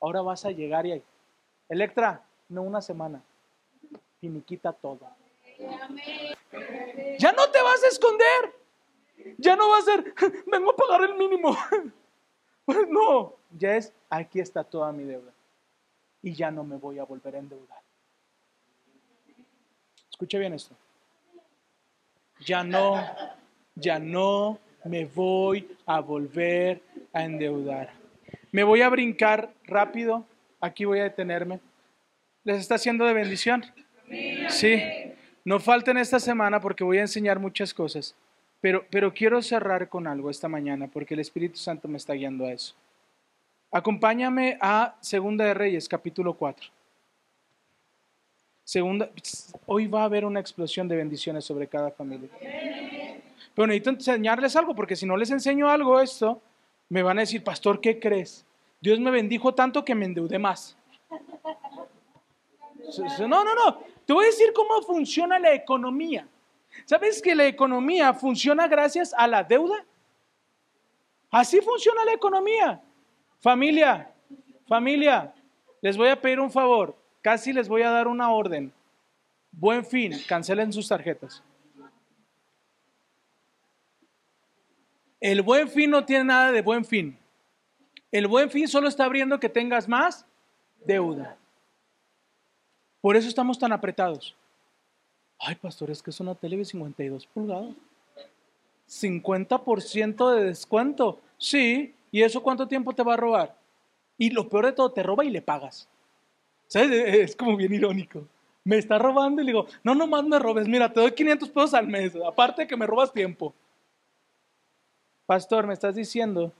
[0.00, 1.02] ahora vas a llegar y ahí.
[1.68, 3.20] Electra, no una semana,
[4.20, 5.00] finiquita todo.
[7.18, 8.54] Ya no te vas a esconder,
[9.36, 10.14] ya no va a ser,
[10.46, 11.56] vengo a pagar el mínimo.
[12.90, 15.32] No, ya es, aquí está toda mi deuda
[16.22, 17.80] y ya no me voy a volver a endeudar.
[20.10, 20.74] Escuche bien esto
[22.44, 23.04] ya no,
[23.74, 26.80] ya no me voy a volver
[27.12, 27.90] a endeudar.
[28.52, 30.24] Me voy a brincar rápido,
[30.60, 31.60] aquí voy a detenerme.
[32.44, 33.64] ¿Les está haciendo de bendición?
[34.48, 34.82] Sí.
[35.44, 38.14] No falten esta semana porque voy a enseñar muchas cosas,
[38.60, 42.46] pero, pero quiero cerrar con algo esta mañana porque el Espíritu Santo me está guiando
[42.46, 42.74] a eso.
[43.70, 46.68] Acompáñame a Segunda de Reyes, capítulo 4.
[48.64, 49.10] Segunda,
[49.66, 52.30] hoy va a haber una explosión de bendiciones sobre cada familia.
[53.54, 56.40] Pero necesito enseñarles algo, porque si no les enseño algo esto,
[56.88, 58.46] me van a decir, pastor, ¿qué crees?
[58.80, 60.76] Dios me bendijo tanto que me endeudé más.
[63.20, 63.82] No, no, no.
[64.06, 66.26] Te voy a decir cómo funciona la economía.
[66.86, 69.84] ¿Sabes que la economía funciona gracias a la deuda?
[71.30, 72.82] Así funciona la economía.
[73.40, 74.12] Familia,
[74.66, 75.34] familia,
[75.80, 76.96] les voy a pedir un favor.
[77.22, 78.72] Casi les voy a dar una orden.
[79.52, 81.42] Buen fin, cancelen sus tarjetas.
[85.20, 87.18] El buen fin no tiene nada de buen fin.
[88.10, 90.24] El buen fin solo está abriendo que tengas más
[90.84, 91.36] deuda.
[93.00, 94.34] Por eso estamos tan apretados.
[95.38, 97.74] Ay, pastor, es que es una tele de 52 pulgadas.
[98.88, 101.20] 50% de descuento.
[101.36, 103.56] Sí, ¿y eso cuánto tiempo te va a robar?
[104.16, 105.88] Y lo peor de todo, te roba y le pagas.
[106.66, 106.90] ¿Sabes?
[106.92, 108.26] Es como bien irónico.
[108.64, 111.74] Me está robando y le digo, no, nomás me robes, mira, te doy 500 pesos
[111.74, 113.54] al mes, aparte de que me robas tiempo.
[115.24, 116.52] Pastor, me estás diciendo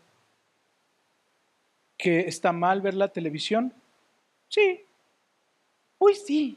[1.98, 3.72] que está mal ver la televisión?
[4.48, 4.84] Sí.
[5.98, 6.56] Uy, sí.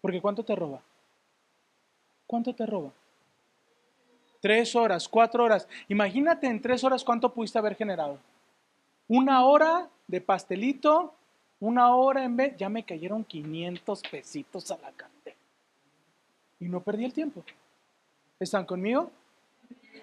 [0.00, 0.80] Porque ¿cuánto te roba?
[2.26, 2.92] ¿Cuánto te roba?
[4.40, 5.68] Tres horas, cuatro horas.
[5.88, 8.18] Imagínate en tres horas cuánto pudiste haber generado.
[9.06, 11.14] Una hora de pastelito,
[11.60, 15.36] una hora en vez, ya me cayeron 500 pesitos a la cartera.
[16.58, 17.44] Y no perdí el tiempo.
[18.38, 19.10] ¿Están conmigo?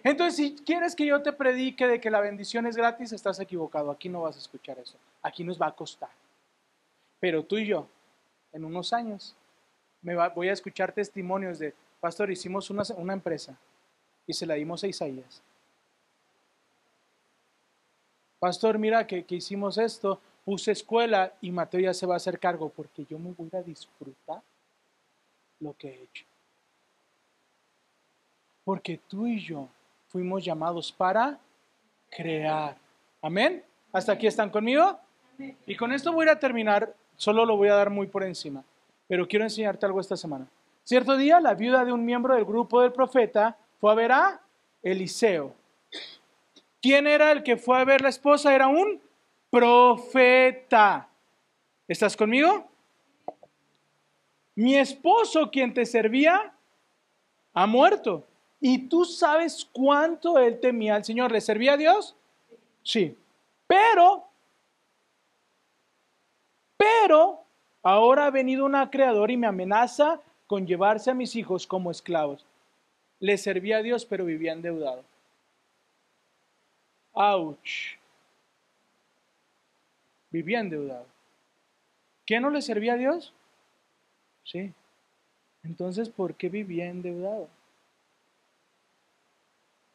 [0.04, 3.90] Entonces, si quieres que yo te predique de que la bendición es gratis, estás equivocado.
[3.90, 4.98] Aquí no vas a escuchar eso.
[5.24, 6.10] Aquí nos va a costar.
[7.20, 7.88] Pero tú y yo,
[8.54, 9.36] en unos años,
[10.04, 13.58] me voy a escuchar testimonios de, pastor, hicimos una, una empresa
[14.28, 15.42] y se la dimos a Isaías.
[18.40, 22.40] Pastor, mira que, que hicimos esto, puse escuela y Mateo ya se va a hacer
[22.40, 24.42] cargo porque yo me voy a disfrutar
[25.60, 26.26] lo que he hecho.
[28.64, 29.68] Porque tú y yo
[30.08, 31.40] fuimos llamados para
[32.10, 32.78] crear.
[33.22, 33.64] Amén.
[33.92, 35.00] ¿Hasta aquí están conmigo?
[35.66, 38.64] Y con esto voy a terminar, solo lo voy a dar muy por encima,
[39.08, 40.48] pero quiero enseñarte algo esta semana.
[40.84, 44.42] Cierto día, la viuda de un miembro del grupo del profeta fue a ver a
[44.82, 45.54] Eliseo.
[46.82, 48.54] ¿Quién era el que fue a ver la esposa?
[48.54, 49.02] Era un
[49.50, 51.10] profeta.
[51.88, 52.68] ¿Estás conmigo?
[54.56, 56.54] Mi esposo, quien te servía,
[57.54, 58.26] ha muerto.
[58.60, 61.32] Y tú sabes cuánto él temía al Señor.
[61.32, 62.16] ¿Le servía a Dios?
[62.84, 63.16] Sí.
[63.68, 64.24] Pero,
[66.78, 67.44] pero,
[67.84, 72.46] ahora ha venido una creadora y me amenaza con llevarse a mis hijos como esclavos.
[73.20, 75.04] Le servía a Dios, pero vivía endeudado.
[77.14, 77.98] ¡Auch!
[80.30, 81.06] Vivía endeudado.
[82.26, 83.34] ¿Qué no le servía a Dios?
[84.44, 84.74] Sí.
[85.64, 87.50] Entonces, ¿por qué vivía endeudado?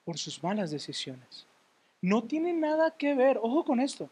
[0.05, 1.47] por sus malas decisiones.
[2.01, 4.09] No tiene nada que ver, ojo con esto,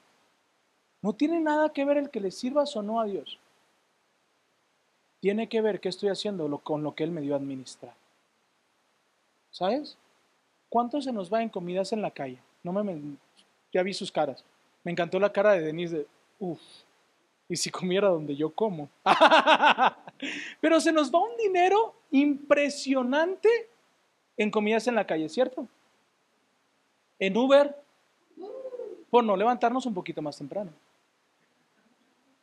[1.03, 3.39] no tiene nada que ver el que le sirvas o no a Dios.
[5.21, 7.95] Tiene que ver qué estoy haciendo con lo que Él me dio a administrar.
[9.51, 9.97] ¿Sabes?
[10.69, 12.39] ¿Cuánto se nos va en comidas en la calle?
[12.63, 13.17] No me,
[13.73, 14.45] ya vi sus caras.
[14.85, 16.07] Me encantó la cara de Denise de,
[16.39, 16.61] uff,
[17.49, 18.89] y si comiera donde yo como.
[20.61, 23.49] Pero se nos va un dinero impresionante
[24.37, 25.67] en comidas en la calle, ¿cierto?
[27.21, 27.77] en Uber
[29.11, 30.73] por no levantarnos un poquito más temprano,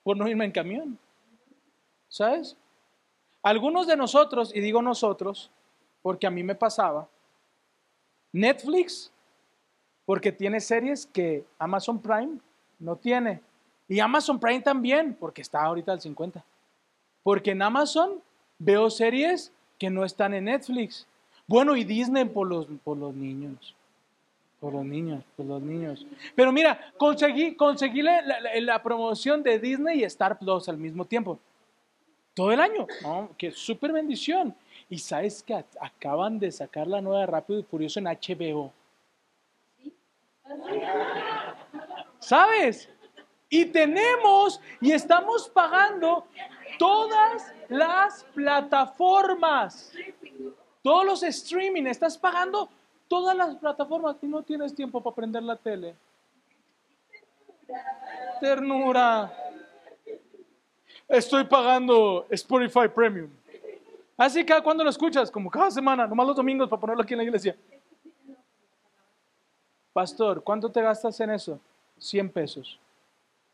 [0.03, 0.99] por no irme en camión.
[2.07, 2.55] ¿Sabes?
[3.41, 5.51] Algunos de nosotros, y digo nosotros,
[6.07, 7.05] porque a mí me pasaba,
[8.31, 9.11] Netflix,
[10.05, 12.37] porque tiene series que Amazon Prime
[12.79, 13.41] no tiene.
[13.89, 16.41] Y Amazon Prime también, porque está ahorita al 50.
[17.23, 18.21] Porque en Amazon
[18.57, 21.05] veo series que no están en Netflix.
[21.45, 23.75] Bueno, y Disney por los, por los niños.
[24.61, 26.05] Por los niños, por los niños.
[26.35, 31.37] Pero mira, conseguí, conseguí la, promoción de Disney y Star Plus al mismo tiempo.
[32.33, 32.87] Todo el año.
[33.01, 33.31] ¿no?
[33.37, 34.55] Que súper bendición.
[34.89, 38.71] Y sabes que acaban de sacar la nueva Rápido y Furioso en HBO.
[42.19, 42.89] ¿Sabes?
[43.49, 46.25] Y tenemos y estamos pagando
[46.77, 49.93] todas las plataformas.
[50.81, 52.69] Todos los streaming, estás pagando
[53.07, 55.95] todas las plataformas y no tienes tiempo para prender la tele.
[58.39, 59.33] Ternura.
[61.07, 63.29] Estoy pagando Spotify Premium.
[64.17, 67.19] Así que cuando lo escuchas, como cada semana, nomás los domingos para ponerlo aquí en
[67.19, 67.55] la iglesia.
[69.93, 71.59] Pastor, ¿cuánto te gastas en eso?
[71.99, 72.79] 100 pesos.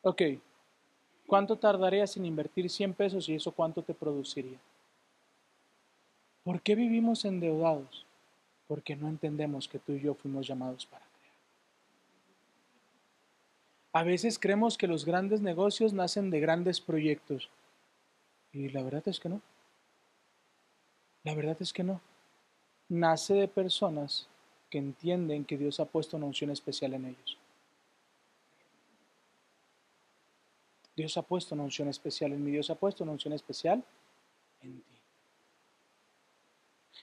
[0.01, 0.21] Ok.
[1.27, 4.57] ¿Cuánto tardarías en invertir 100 pesos y eso cuánto te produciría?
[6.43, 8.05] ¿Por qué vivimos endeudados?
[8.67, 11.35] porque no entendemos que tú y yo fuimos llamados para crear.
[13.93, 17.49] A veces creemos que los grandes negocios nacen de grandes proyectos
[18.51, 19.41] y la verdad es que no.
[21.23, 22.01] La verdad es que no.
[22.89, 24.27] Nace de personas
[24.69, 27.37] que entienden que Dios ha puesto una unción especial en ellos.
[30.95, 33.83] Dios ha puesto una unción especial en mí, Dios ha puesto una unción especial
[34.61, 34.93] en ti.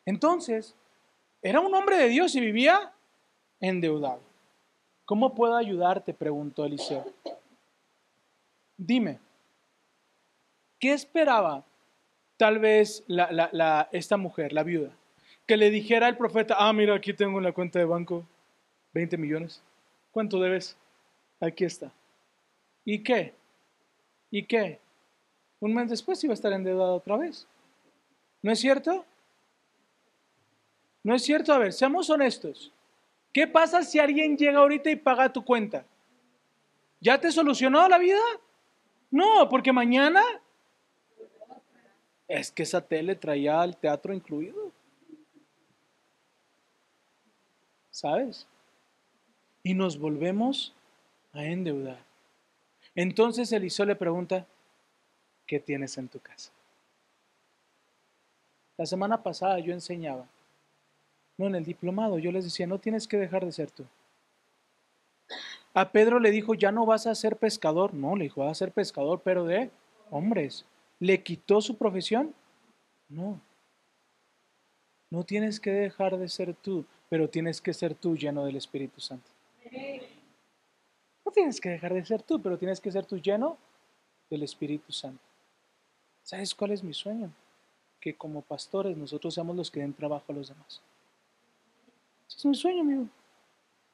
[0.04, 0.74] Entonces,
[1.42, 2.92] era un hombre de Dios y vivía
[3.58, 4.20] endeudado.
[5.04, 6.14] ¿Cómo puedo ayudarte?
[6.14, 7.04] preguntó Eliseo.
[8.76, 9.18] Dime,
[10.78, 11.64] ¿qué esperaba
[12.40, 13.04] tal vez
[13.92, 14.90] esta mujer, la viuda?
[15.46, 18.24] Que le dijera al profeta, ah, mira, aquí tengo en la cuenta de banco
[18.94, 19.62] 20 millones.
[20.10, 20.74] ¿Cuánto debes?
[21.38, 21.92] Aquí está.
[22.82, 23.34] ¿Y qué?
[24.30, 24.78] ¿Y qué?
[25.60, 27.46] Un mes después iba a estar endeudado otra vez.
[28.40, 29.04] ¿No es cierto?
[31.02, 32.72] No es cierto, a ver, seamos honestos.
[33.34, 35.84] ¿Qué pasa si alguien llega ahorita y paga tu cuenta?
[37.00, 38.22] ¿Ya te solucionó la vida?
[39.10, 40.22] No, porque mañana
[42.30, 44.70] es que esa tele traía el teatro incluido.
[47.90, 48.46] ¿Sabes?
[49.64, 50.72] Y nos volvemos
[51.32, 51.98] a endeudar.
[52.94, 54.46] Entonces Eliseo le pregunta,
[55.44, 56.52] ¿qué tienes en tu casa?
[58.76, 60.26] La semana pasada yo enseñaba,
[61.36, 63.84] no en el diplomado, yo les decía, no tienes que dejar de ser tú.
[65.74, 67.92] A Pedro le dijo, ya no vas a ser pescador.
[67.92, 69.70] No, le dijo, vas a ser pescador, pero de
[70.10, 70.64] hombres.
[71.00, 72.34] ¿Le quitó su profesión?
[73.08, 73.40] No.
[75.10, 79.00] No tienes que dejar de ser tú, pero tienes que ser tú lleno del Espíritu
[79.00, 79.28] Santo.
[81.24, 83.56] No tienes que dejar de ser tú, pero tienes que ser tú lleno
[84.28, 85.22] del Espíritu Santo.
[86.22, 87.32] ¿Sabes cuál es mi sueño?
[87.98, 90.80] Que como pastores nosotros seamos los que den trabajo a los demás.
[92.28, 93.06] Ese es mi sueño, amigo.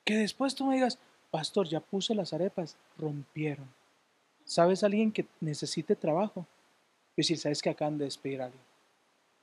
[0.04, 0.98] Que después tú me digas,
[1.30, 3.68] pastor, ya puse las arepas, rompieron.
[4.44, 6.46] ¿Sabes alguien que necesite trabajo?
[7.16, 8.62] Es decir, ¿sabes que acaban de despedir a alguien?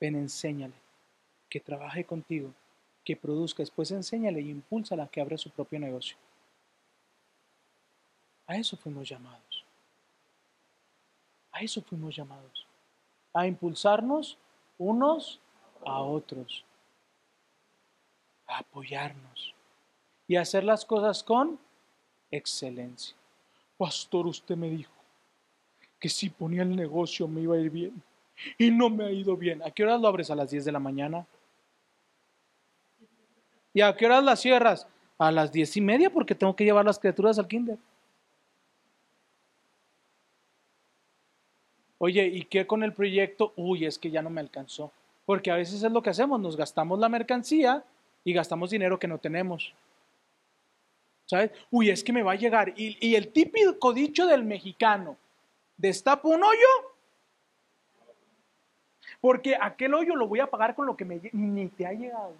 [0.00, 0.74] Ven, enséñale,
[1.50, 2.52] que trabaje contigo,
[3.04, 6.16] que produzca, después enséñale y impúlsala a que abra su propio negocio.
[8.46, 9.64] A eso fuimos llamados.
[11.50, 12.66] A eso fuimos llamados.
[13.32, 14.38] A impulsarnos
[14.78, 15.40] unos
[15.84, 16.64] a otros.
[18.46, 19.52] A apoyarnos.
[20.28, 21.58] Y a hacer las cosas con
[22.30, 23.16] excelencia.
[23.76, 24.93] Pastor, usted me dijo
[26.04, 28.02] que si ponía el negocio me iba a ir bien.
[28.58, 29.62] Y no me ha ido bien.
[29.62, 30.30] ¿A qué horas lo abres?
[30.30, 31.26] A las 10 de la mañana.
[33.72, 34.86] ¿Y a qué horas las cierras?
[35.16, 37.78] A las diez y media porque tengo que llevar las criaturas al kinder.
[41.96, 43.54] Oye, ¿y qué con el proyecto?
[43.56, 44.92] Uy, es que ya no me alcanzó.
[45.24, 47.82] Porque a veces es lo que hacemos, nos gastamos la mercancía
[48.24, 49.72] y gastamos dinero que no tenemos.
[51.24, 51.50] ¿Sabes?
[51.70, 52.74] Uy, es que me va a llegar.
[52.76, 55.16] Y, y el típico dicho del mexicano,
[55.76, 56.94] destapo un hoyo
[59.20, 62.34] porque aquel hoyo lo voy a pagar con lo que me, ni te ha llegado.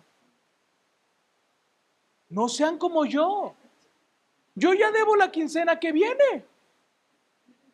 [2.28, 3.54] No sean como yo.
[4.54, 6.44] Yo ya debo la quincena que viene.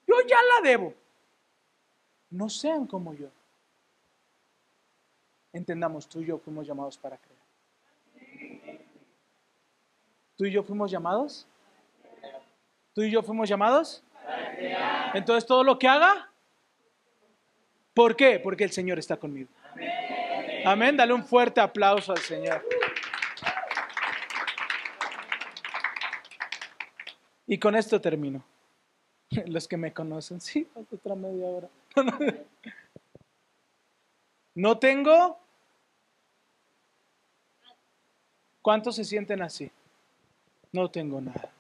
[0.07, 0.95] Yo ya la debo.
[2.31, 3.29] No sean como yo.
[5.53, 8.81] Entendamos, tú y yo fuimos llamados para creer.
[10.37, 11.47] ¿Tú y yo fuimos llamados?
[12.95, 14.05] ¿Tú y yo fuimos llamados?
[15.14, 16.31] Entonces todo lo que haga,
[17.95, 18.39] ¿Por qué?
[18.39, 19.49] Porque el Señor está conmigo.
[20.64, 20.97] Amén.
[20.97, 22.66] Dale un fuerte aplauso al Señor.
[27.47, 28.43] Y con esto termino.
[29.47, 31.68] Los que me conocen, sí, otra media hora.
[34.53, 35.39] No tengo.
[38.61, 39.70] ¿Cuántos se sienten así?
[40.72, 41.51] No tengo nada.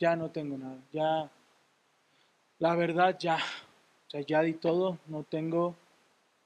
[0.00, 0.76] Ya no tengo nada.
[0.92, 1.30] Ya.
[2.60, 3.36] La verdad, ya.
[4.06, 5.74] O sea, ya di todo, no tengo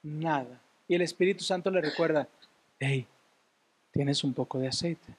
[0.02, 0.60] nada.
[0.88, 2.28] Y el Espíritu Santo le recuerda,
[2.78, 3.06] hey,
[3.90, 5.14] tienes un poco de aceite.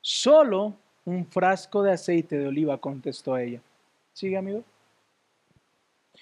[0.00, 3.60] Solo un frasco de aceite de oliva, contestó ella.
[4.12, 4.64] ¿Sigue, amigo?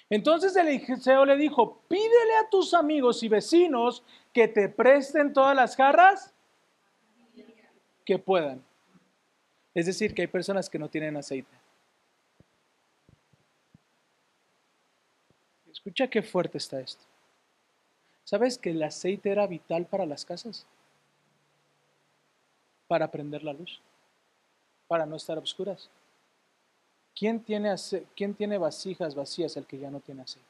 [0.09, 5.55] Entonces el Eliseo le dijo, pídele a tus amigos y vecinos que te presten todas
[5.55, 6.33] las jarras
[8.05, 8.61] que puedan.
[9.73, 11.64] Es decir, que hay personas que no tienen aceite.
[15.85, 17.03] Escucha qué fuerte está esto.
[18.23, 20.65] ¿Sabes que el aceite era vital para las casas?
[22.87, 23.79] Para prender la luz,
[24.87, 25.91] para no estar oscuras.
[27.15, 27.75] ¿Quién tiene,
[28.15, 29.55] ¿Quién tiene vasijas vacías?
[29.57, 30.47] El que ya no tiene aceite.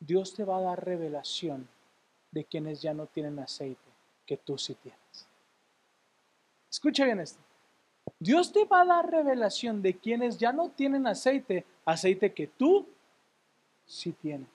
[0.00, 1.68] Dios te va a dar revelación
[2.32, 3.90] de quienes ya no tienen aceite,
[4.26, 5.28] que tú sí tienes.
[6.68, 7.38] Escucha bien esto.
[8.18, 12.88] Dios te va a dar revelación de quienes ya no tienen aceite, aceite que tú
[13.86, 14.46] sí tiene.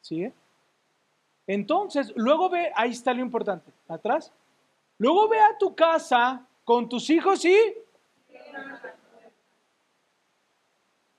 [0.00, 0.32] ¿Sigue?
[1.46, 4.32] Entonces, luego ve, ahí está lo importante, atrás.
[4.98, 7.56] Luego ve a tu casa con tus hijos y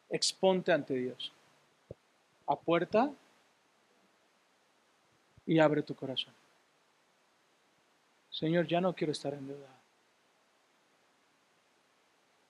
[0.10, 1.32] exponte ante Dios.
[2.46, 3.12] A puerta
[5.46, 6.34] y abre tu corazón.
[8.30, 9.80] Señor, ya no quiero estar endeudado.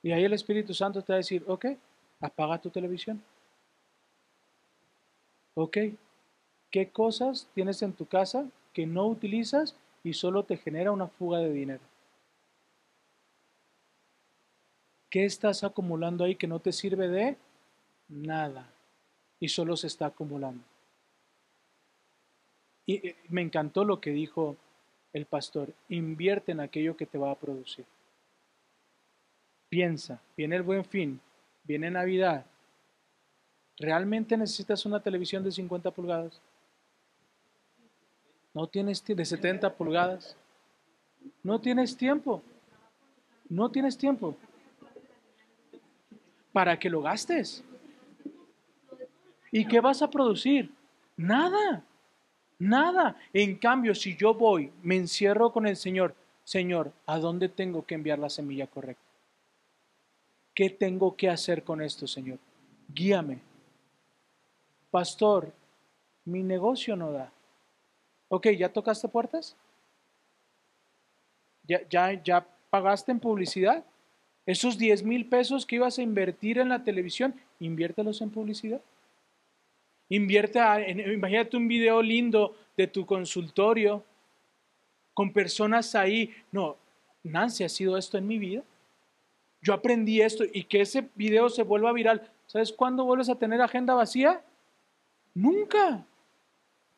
[0.01, 1.66] Y ahí el Espíritu Santo te va a decir, ok,
[2.22, 3.22] apaga tu televisión.
[5.62, 5.78] ¿Ok?
[6.72, 11.39] ¿Qué cosas tienes en tu casa que no utilizas y solo te genera una fuga
[11.39, 11.82] de dinero?
[15.10, 17.36] ¿Qué estás acumulando ahí que no te sirve de
[18.07, 18.72] nada
[19.41, 20.64] y solo se está acumulando?
[22.86, 24.55] Y eh, me encantó lo que dijo
[25.12, 27.84] el pastor, invierte en aquello que te va a producir.
[29.68, 31.20] Piensa, viene el buen fin,
[31.66, 32.45] viene Navidad.
[33.80, 36.41] ¿Realmente necesitas una televisión de 50 pulgadas?
[38.53, 40.36] ¿No tienes de 70 pulgadas?
[41.43, 42.43] No tienes tiempo.
[43.47, 44.36] No tienes tiempo
[46.51, 47.63] para que lo gastes.
[49.51, 50.71] ¿Y qué vas a producir?
[51.15, 51.84] Nada,
[52.57, 53.17] nada.
[53.34, 56.13] En cambio, si yo voy, me encierro con el Señor,
[56.43, 59.03] Señor, ¿a dónde tengo que enviar la semilla correcta?
[60.53, 62.39] ¿Qué tengo que hacer con esto, Señor?
[62.93, 63.49] Guíame.
[64.91, 65.51] Pastor,
[66.25, 67.31] mi negocio no da.
[68.29, 69.55] Ok, ¿ya tocaste puertas?
[71.63, 73.83] ¿Ya, ya, ya pagaste en publicidad?
[74.45, 78.81] Esos 10 mil pesos que ibas a invertir en la televisión, inviértelos en publicidad.
[80.09, 80.59] Invierte,
[81.13, 84.03] imagínate un video lindo de tu consultorio
[85.13, 86.33] con personas ahí.
[86.51, 86.77] No,
[87.23, 88.63] Nancy, ha sido esto en mi vida.
[89.61, 92.27] Yo aprendí esto y que ese video se vuelva viral.
[92.47, 94.41] ¿Sabes cuándo vuelves a tener agenda vacía?
[95.34, 96.05] Nunca.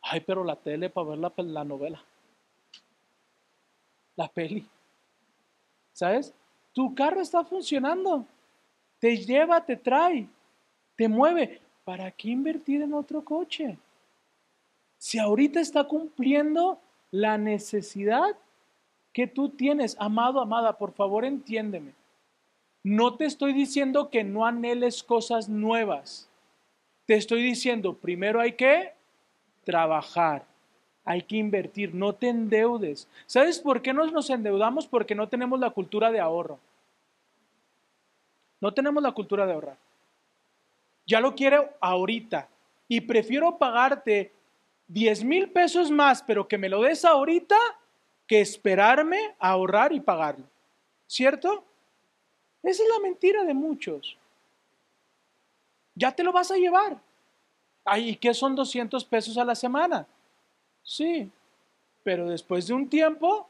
[0.02, 2.04] Ay, pero la tele para ver la, la novela.
[4.16, 4.68] La peli.
[5.94, 6.34] ¿Sabes?
[6.74, 8.26] Tu carro está funcionando.
[9.00, 10.28] Te lleva, te trae,
[10.96, 11.62] te mueve.
[11.84, 13.78] ¿Para qué invertir en otro coche?
[14.98, 16.80] Si ahorita está cumpliendo
[17.10, 18.38] la necesidad
[19.12, 21.94] que tú tienes, amado, amada, por favor entiéndeme.
[22.84, 26.30] No te estoy diciendo que no anheles cosas nuevas.
[27.12, 28.94] Te estoy diciendo, primero hay que
[29.66, 30.46] trabajar,
[31.04, 33.06] hay que invertir, no te endeudes.
[33.26, 34.88] ¿Sabes por qué nos, endeudamos?
[34.88, 36.58] Porque no tenemos la cultura de ahorro.
[38.62, 39.76] No tenemos la cultura de ahorrar.
[41.06, 42.48] Ya lo quiero ahorita.
[42.88, 44.32] Y prefiero pagarte
[44.88, 47.58] 10 mil pesos más, pero que me lo des ahorita,
[48.26, 50.46] que esperarme a ahorrar y pagarlo.
[51.08, 51.66] ¿Cierto?
[52.64, 54.18] Esa es la mentira de muchos.
[55.96, 57.00] Ya te lo vas a llevar.
[57.86, 60.08] Ay, ¿y qué son 200 pesos a la semana?
[60.84, 61.32] Sí,
[62.04, 63.50] pero después de un tiempo,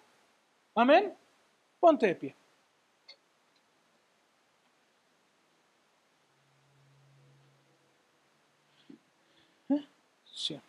[0.75, 1.13] amén,
[1.79, 2.35] ponte de pie.
[9.69, 9.83] ¿Eh?
[10.25, 10.59] Sí.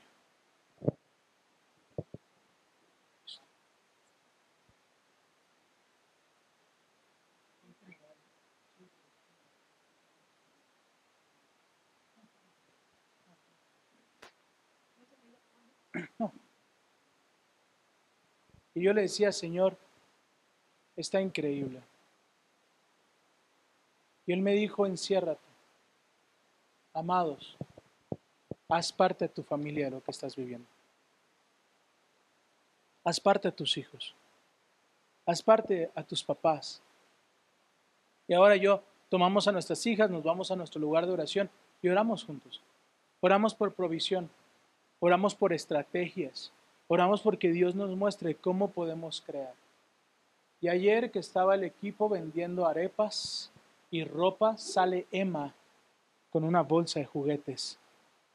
[16.20, 16.32] No.
[18.74, 19.76] Y yo le decía, Señor,
[20.96, 21.82] está increíble.
[24.26, 25.40] Y él me dijo, enciérrate.
[26.94, 27.56] Amados,
[28.68, 30.66] haz parte de tu familia de lo que estás viviendo.
[33.04, 34.14] Haz parte de tus hijos.
[35.26, 36.82] Haz parte a tus papás.
[38.28, 41.50] Y ahora yo tomamos a nuestras hijas, nos vamos a nuestro lugar de oración
[41.80, 42.60] y oramos juntos.
[43.20, 44.30] Oramos por provisión.
[45.00, 46.52] Oramos por estrategias.
[46.92, 49.54] Oramos porque Dios nos muestre cómo podemos crear.
[50.60, 53.50] Y ayer que estaba el equipo vendiendo arepas
[53.90, 55.54] y ropa, sale Emma
[56.28, 57.78] con una bolsa de juguetes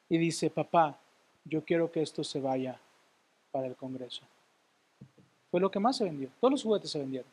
[0.09, 0.97] y dice, papá,
[1.45, 2.79] yo quiero que esto se vaya
[3.51, 4.23] para el Congreso.
[5.51, 6.31] Fue lo que más se vendió.
[6.39, 7.29] Todos los juguetes se vendieron.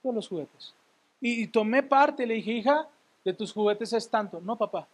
[0.00, 0.72] Todos los juguetes.
[1.20, 2.88] Y, tomé parte, le dije, hija,
[3.24, 4.40] de tus juguetes es tanto.
[4.40, 4.86] No, papá,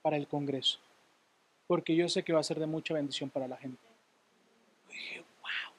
[0.00, 0.78] para el Congreso.
[1.66, 3.85] Porque yo sé que va a ser de mucha bendición para la gente
[4.96, 5.74] dije, wow.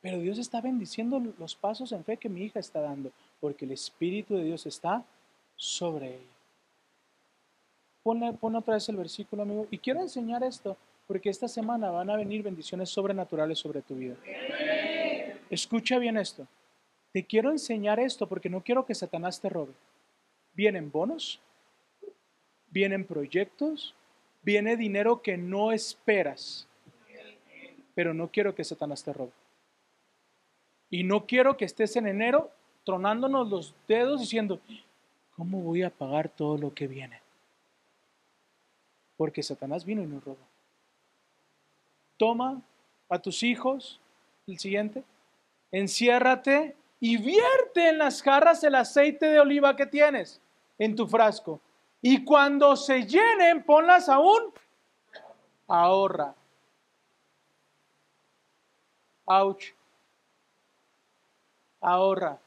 [0.00, 3.10] Pero Dios está bendiciendo los pasos en fe que mi hija está dando,
[3.40, 5.04] porque el Espíritu de Dios está
[5.56, 6.38] sobre ella.
[8.02, 9.66] Pon, otra vez el versículo, amigo.
[9.70, 14.16] Y quiero enseñar esto, porque esta semana van a venir bendiciones sobrenaturales sobre tu vida.
[15.50, 16.46] Escucha bien esto.
[17.12, 19.72] Te quiero enseñar esto porque no quiero que Satanás te robe.
[20.54, 21.40] Vienen bonos,
[22.70, 23.94] vienen proyectos,
[24.42, 26.67] viene dinero que no esperas
[27.98, 29.32] pero no quiero que Satanás te robe.
[30.88, 32.48] Y no quiero que estés en enero
[32.84, 34.60] tronándonos los dedos diciendo,
[35.34, 37.20] ¿cómo voy a pagar todo lo que viene?
[39.16, 40.38] Porque Satanás vino y nos robó.
[42.16, 42.62] Toma
[43.08, 43.98] a tus hijos,
[44.46, 45.02] el siguiente,
[45.72, 50.40] enciérrate y vierte en las jarras el aceite de oliva que tienes
[50.78, 51.60] en tu frasco.
[52.00, 54.52] Y cuando se llenen, ponlas aún,
[55.66, 56.36] ahorra.
[59.28, 59.74] Ouch.
[61.80, 62.38] Ahorra.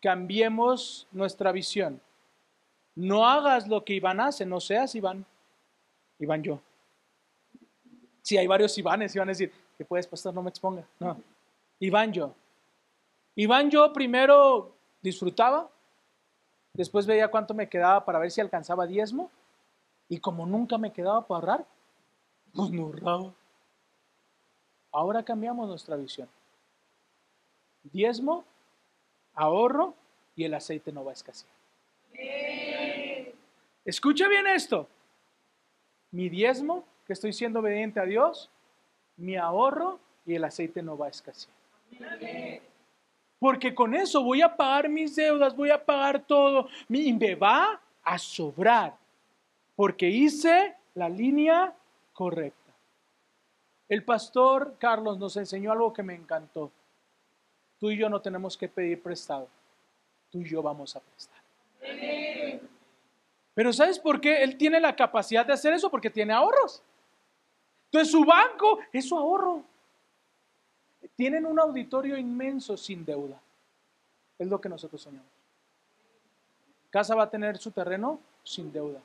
[0.00, 2.00] Cambiemos nuestra visión.
[2.94, 5.24] No hagas lo que Iván hace, no seas Iván.
[6.18, 6.60] Iván yo.
[8.20, 10.84] Si hay varios Ivanes, Iván a decir, que puedes, pastor, no me exponga.
[11.00, 11.16] No.
[11.80, 12.34] Iván yo.
[13.34, 15.68] Iván yo primero disfrutaba,
[16.74, 19.30] después veía cuánto me quedaba para ver si alcanzaba diezmo,
[20.08, 21.66] y como nunca me quedaba para ahorrar,
[22.54, 23.34] pues no.
[24.92, 26.28] Ahora cambiamos nuestra visión.
[27.82, 28.44] Diezmo,
[29.34, 29.94] ahorro
[30.36, 31.50] y el aceite no va a escasear.
[33.84, 34.86] Escucha bien esto.
[36.10, 38.50] Mi diezmo, que estoy siendo obediente a Dios,
[39.16, 41.54] mi ahorro y el aceite no va a escasear.
[43.38, 46.68] Porque con eso voy a pagar mis deudas, voy a pagar todo.
[46.88, 48.94] Y me va a sobrar.
[49.74, 51.74] Porque hice la línea
[52.12, 52.61] correcta.
[53.92, 56.72] El pastor Carlos nos enseñó algo que me encantó.
[57.78, 59.46] Tú y yo no tenemos que pedir prestado.
[60.30, 61.42] Tú y yo vamos a prestar.
[63.52, 65.90] Pero ¿sabes por qué él tiene la capacidad de hacer eso?
[65.90, 66.82] Porque tiene ahorros.
[67.90, 69.62] Entonces su banco es su ahorro.
[71.14, 73.38] Tienen un auditorio inmenso sin deuda.
[74.38, 75.28] Es lo que nosotros soñamos.
[76.88, 79.02] Casa va a tener su terreno sin deuda.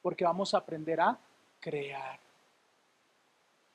[0.00, 1.18] Porque vamos a aprender a
[1.60, 2.29] crear.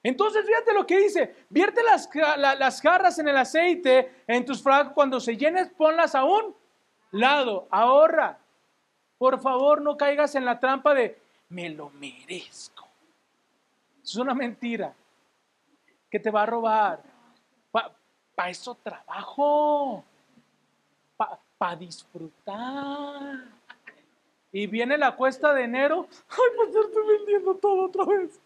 [0.06, 2.08] Entonces, fíjate lo que dice, vierte las,
[2.38, 6.56] las jarras en el aceite en tus frascos, cuando se llenes, ponlas a un
[7.10, 8.38] lado, ahorra.
[9.18, 11.20] Por favor, no caigas en la trampa de,
[11.50, 12.88] me lo merezco.
[14.04, 14.94] Es una mentira
[16.12, 17.02] que te va a robar.
[17.72, 20.04] Para eso trabajo,
[21.58, 23.44] para disfrutar.
[24.52, 28.40] Y viene la cuesta de enero, ay, pues estoy vendiendo todo otra vez.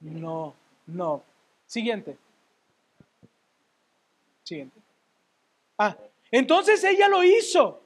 [0.00, 0.56] No.
[0.86, 1.22] No.
[1.66, 2.16] Siguiente.
[4.42, 4.78] Siguiente.
[5.78, 5.96] Ah,
[6.30, 7.80] entonces ella lo hizo.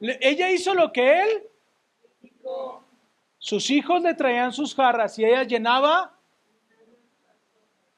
[0.00, 1.48] Ella hizo lo que él.
[3.38, 6.12] Sus hijos le traían sus jarras y ella llenaba.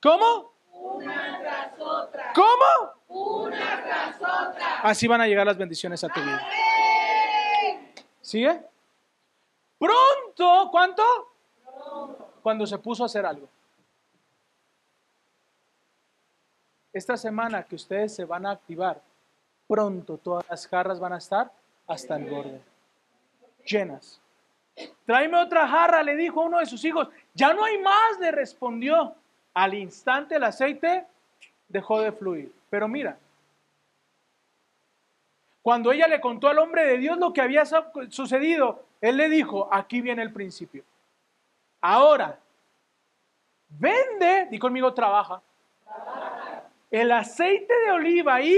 [0.02, 0.52] ¿Cómo?
[0.72, 2.32] Una tras otra.
[2.34, 3.46] ¿Cómo?
[3.46, 4.80] Una tras otra.
[4.82, 6.46] Así van a llegar las bendiciones a tu vida.
[8.20, 8.60] ¿Sigue?
[9.78, 11.02] Pronto, ¿cuánto?
[12.42, 13.48] Cuando se puso a hacer algo.
[16.94, 19.02] Esta semana que ustedes se van a activar,
[19.66, 21.50] pronto todas las jarras van a estar
[21.88, 22.60] hasta el borde,
[23.66, 24.20] llenas.
[25.04, 27.08] Tráeme otra jarra, le dijo uno de sus hijos.
[27.34, 29.14] Ya no hay más, le respondió.
[29.52, 31.06] Al instante el aceite
[31.68, 32.52] dejó de fluir.
[32.70, 33.16] Pero mira,
[35.62, 37.64] cuando ella le contó al hombre de Dios lo que había
[38.08, 40.84] sucedido, él le dijo, aquí viene el principio.
[41.80, 42.38] Ahora,
[43.68, 45.42] vende, di conmigo, trabaja
[47.00, 48.56] el aceite de oliva y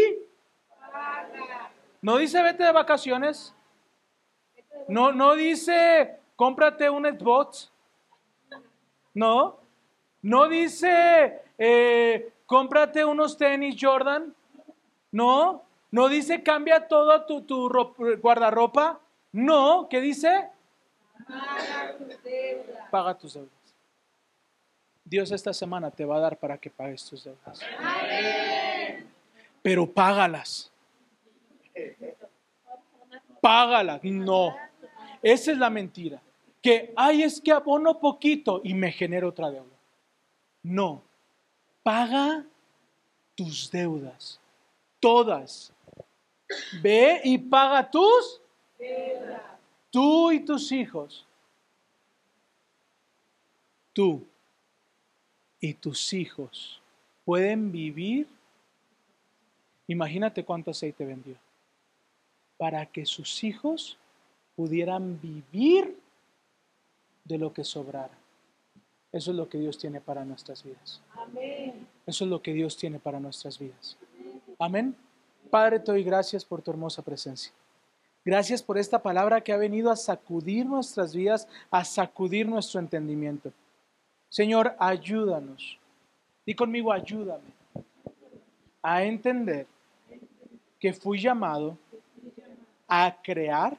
[2.02, 3.54] no dice vete de vacaciones.
[4.88, 7.72] No, no dice cómprate un Xbox.
[9.14, 9.58] No.
[10.20, 14.34] No dice eh, cómprate unos tenis Jordan.
[15.12, 15.62] No.
[15.90, 17.70] No dice cambia todo tu, tu
[18.20, 19.00] guardarropa.
[19.32, 19.88] No.
[19.88, 20.50] ¿Qué dice?
[22.90, 23.55] Paga tus deudas.
[25.06, 27.60] Dios esta semana te va a dar para que pagues tus deudas.
[29.62, 30.70] Pero págalas.
[33.40, 34.02] Págalas.
[34.02, 34.56] No.
[35.22, 36.20] Esa es la mentira.
[36.60, 39.76] Que, ay, es que abono poquito y me genero otra deuda.
[40.64, 41.02] No.
[41.84, 42.44] Paga
[43.36, 44.40] tus deudas.
[44.98, 45.72] Todas.
[46.82, 48.40] Ve y paga tus
[48.76, 49.42] deudas.
[49.88, 51.24] Tú y tus hijos.
[53.92, 54.26] Tú
[55.60, 56.80] y tus hijos
[57.24, 58.28] pueden vivir,
[59.86, 61.36] imagínate cuánto aceite vendió,
[62.56, 63.98] para que sus hijos
[64.54, 65.98] pudieran vivir
[67.24, 68.16] de lo que sobrara.
[69.12, 71.00] Eso es lo que Dios tiene para nuestras vidas.
[71.14, 71.86] Amén.
[72.06, 73.96] Eso es lo que Dios tiene para nuestras vidas.
[74.58, 74.94] Amén.
[75.50, 77.52] Padre, te doy gracias por tu hermosa presencia.
[78.24, 83.52] Gracias por esta palabra que ha venido a sacudir nuestras vidas, a sacudir nuestro entendimiento.
[84.28, 85.78] Señor, ayúdanos.
[86.44, 87.56] Y conmigo, ayúdame
[88.82, 89.66] a entender
[90.78, 91.76] que fui llamado
[92.86, 93.76] a crear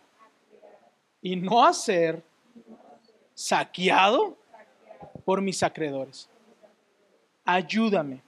[1.22, 2.22] y no a ser
[3.34, 4.36] saqueado
[5.24, 6.30] por mis acreedores.
[7.46, 8.22] Ayúdame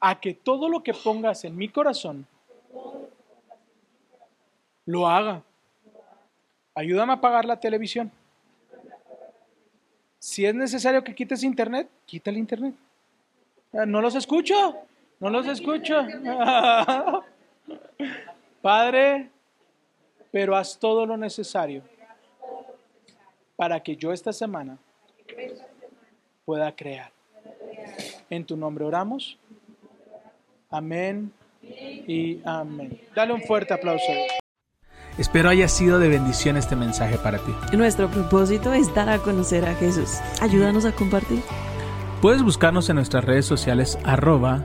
[0.00, 2.26] a que todo lo que pongas en mi corazón
[4.84, 5.42] lo haga.
[6.74, 8.10] Ayúdame a pagar la televisión.
[10.20, 12.74] Si es necesario que quites internet, quita el internet.
[13.72, 14.76] Ah, no los escucho,
[15.18, 15.94] no los escucho.
[18.60, 19.30] Padre,
[20.30, 21.82] pero haz todo lo necesario
[23.56, 24.76] para que yo esta semana
[26.44, 27.10] pueda crear.
[28.28, 29.38] En tu nombre oramos.
[30.68, 31.32] Amén
[31.62, 33.00] y amén.
[33.14, 34.12] Dale un fuerte aplauso.
[35.20, 37.52] Espero haya sido de bendición este mensaje para ti.
[37.76, 40.14] Nuestro propósito es dar a conocer a Jesús.
[40.40, 41.42] Ayúdanos a compartir.
[42.22, 44.64] Puedes buscarnos en nuestras redes sociales arroba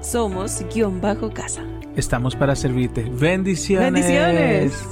[0.00, 1.62] Somos guion bajo casa.
[1.94, 3.02] estamos para servirte.
[3.12, 3.92] Bendiciones.
[3.92, 4.84] Bendiciones.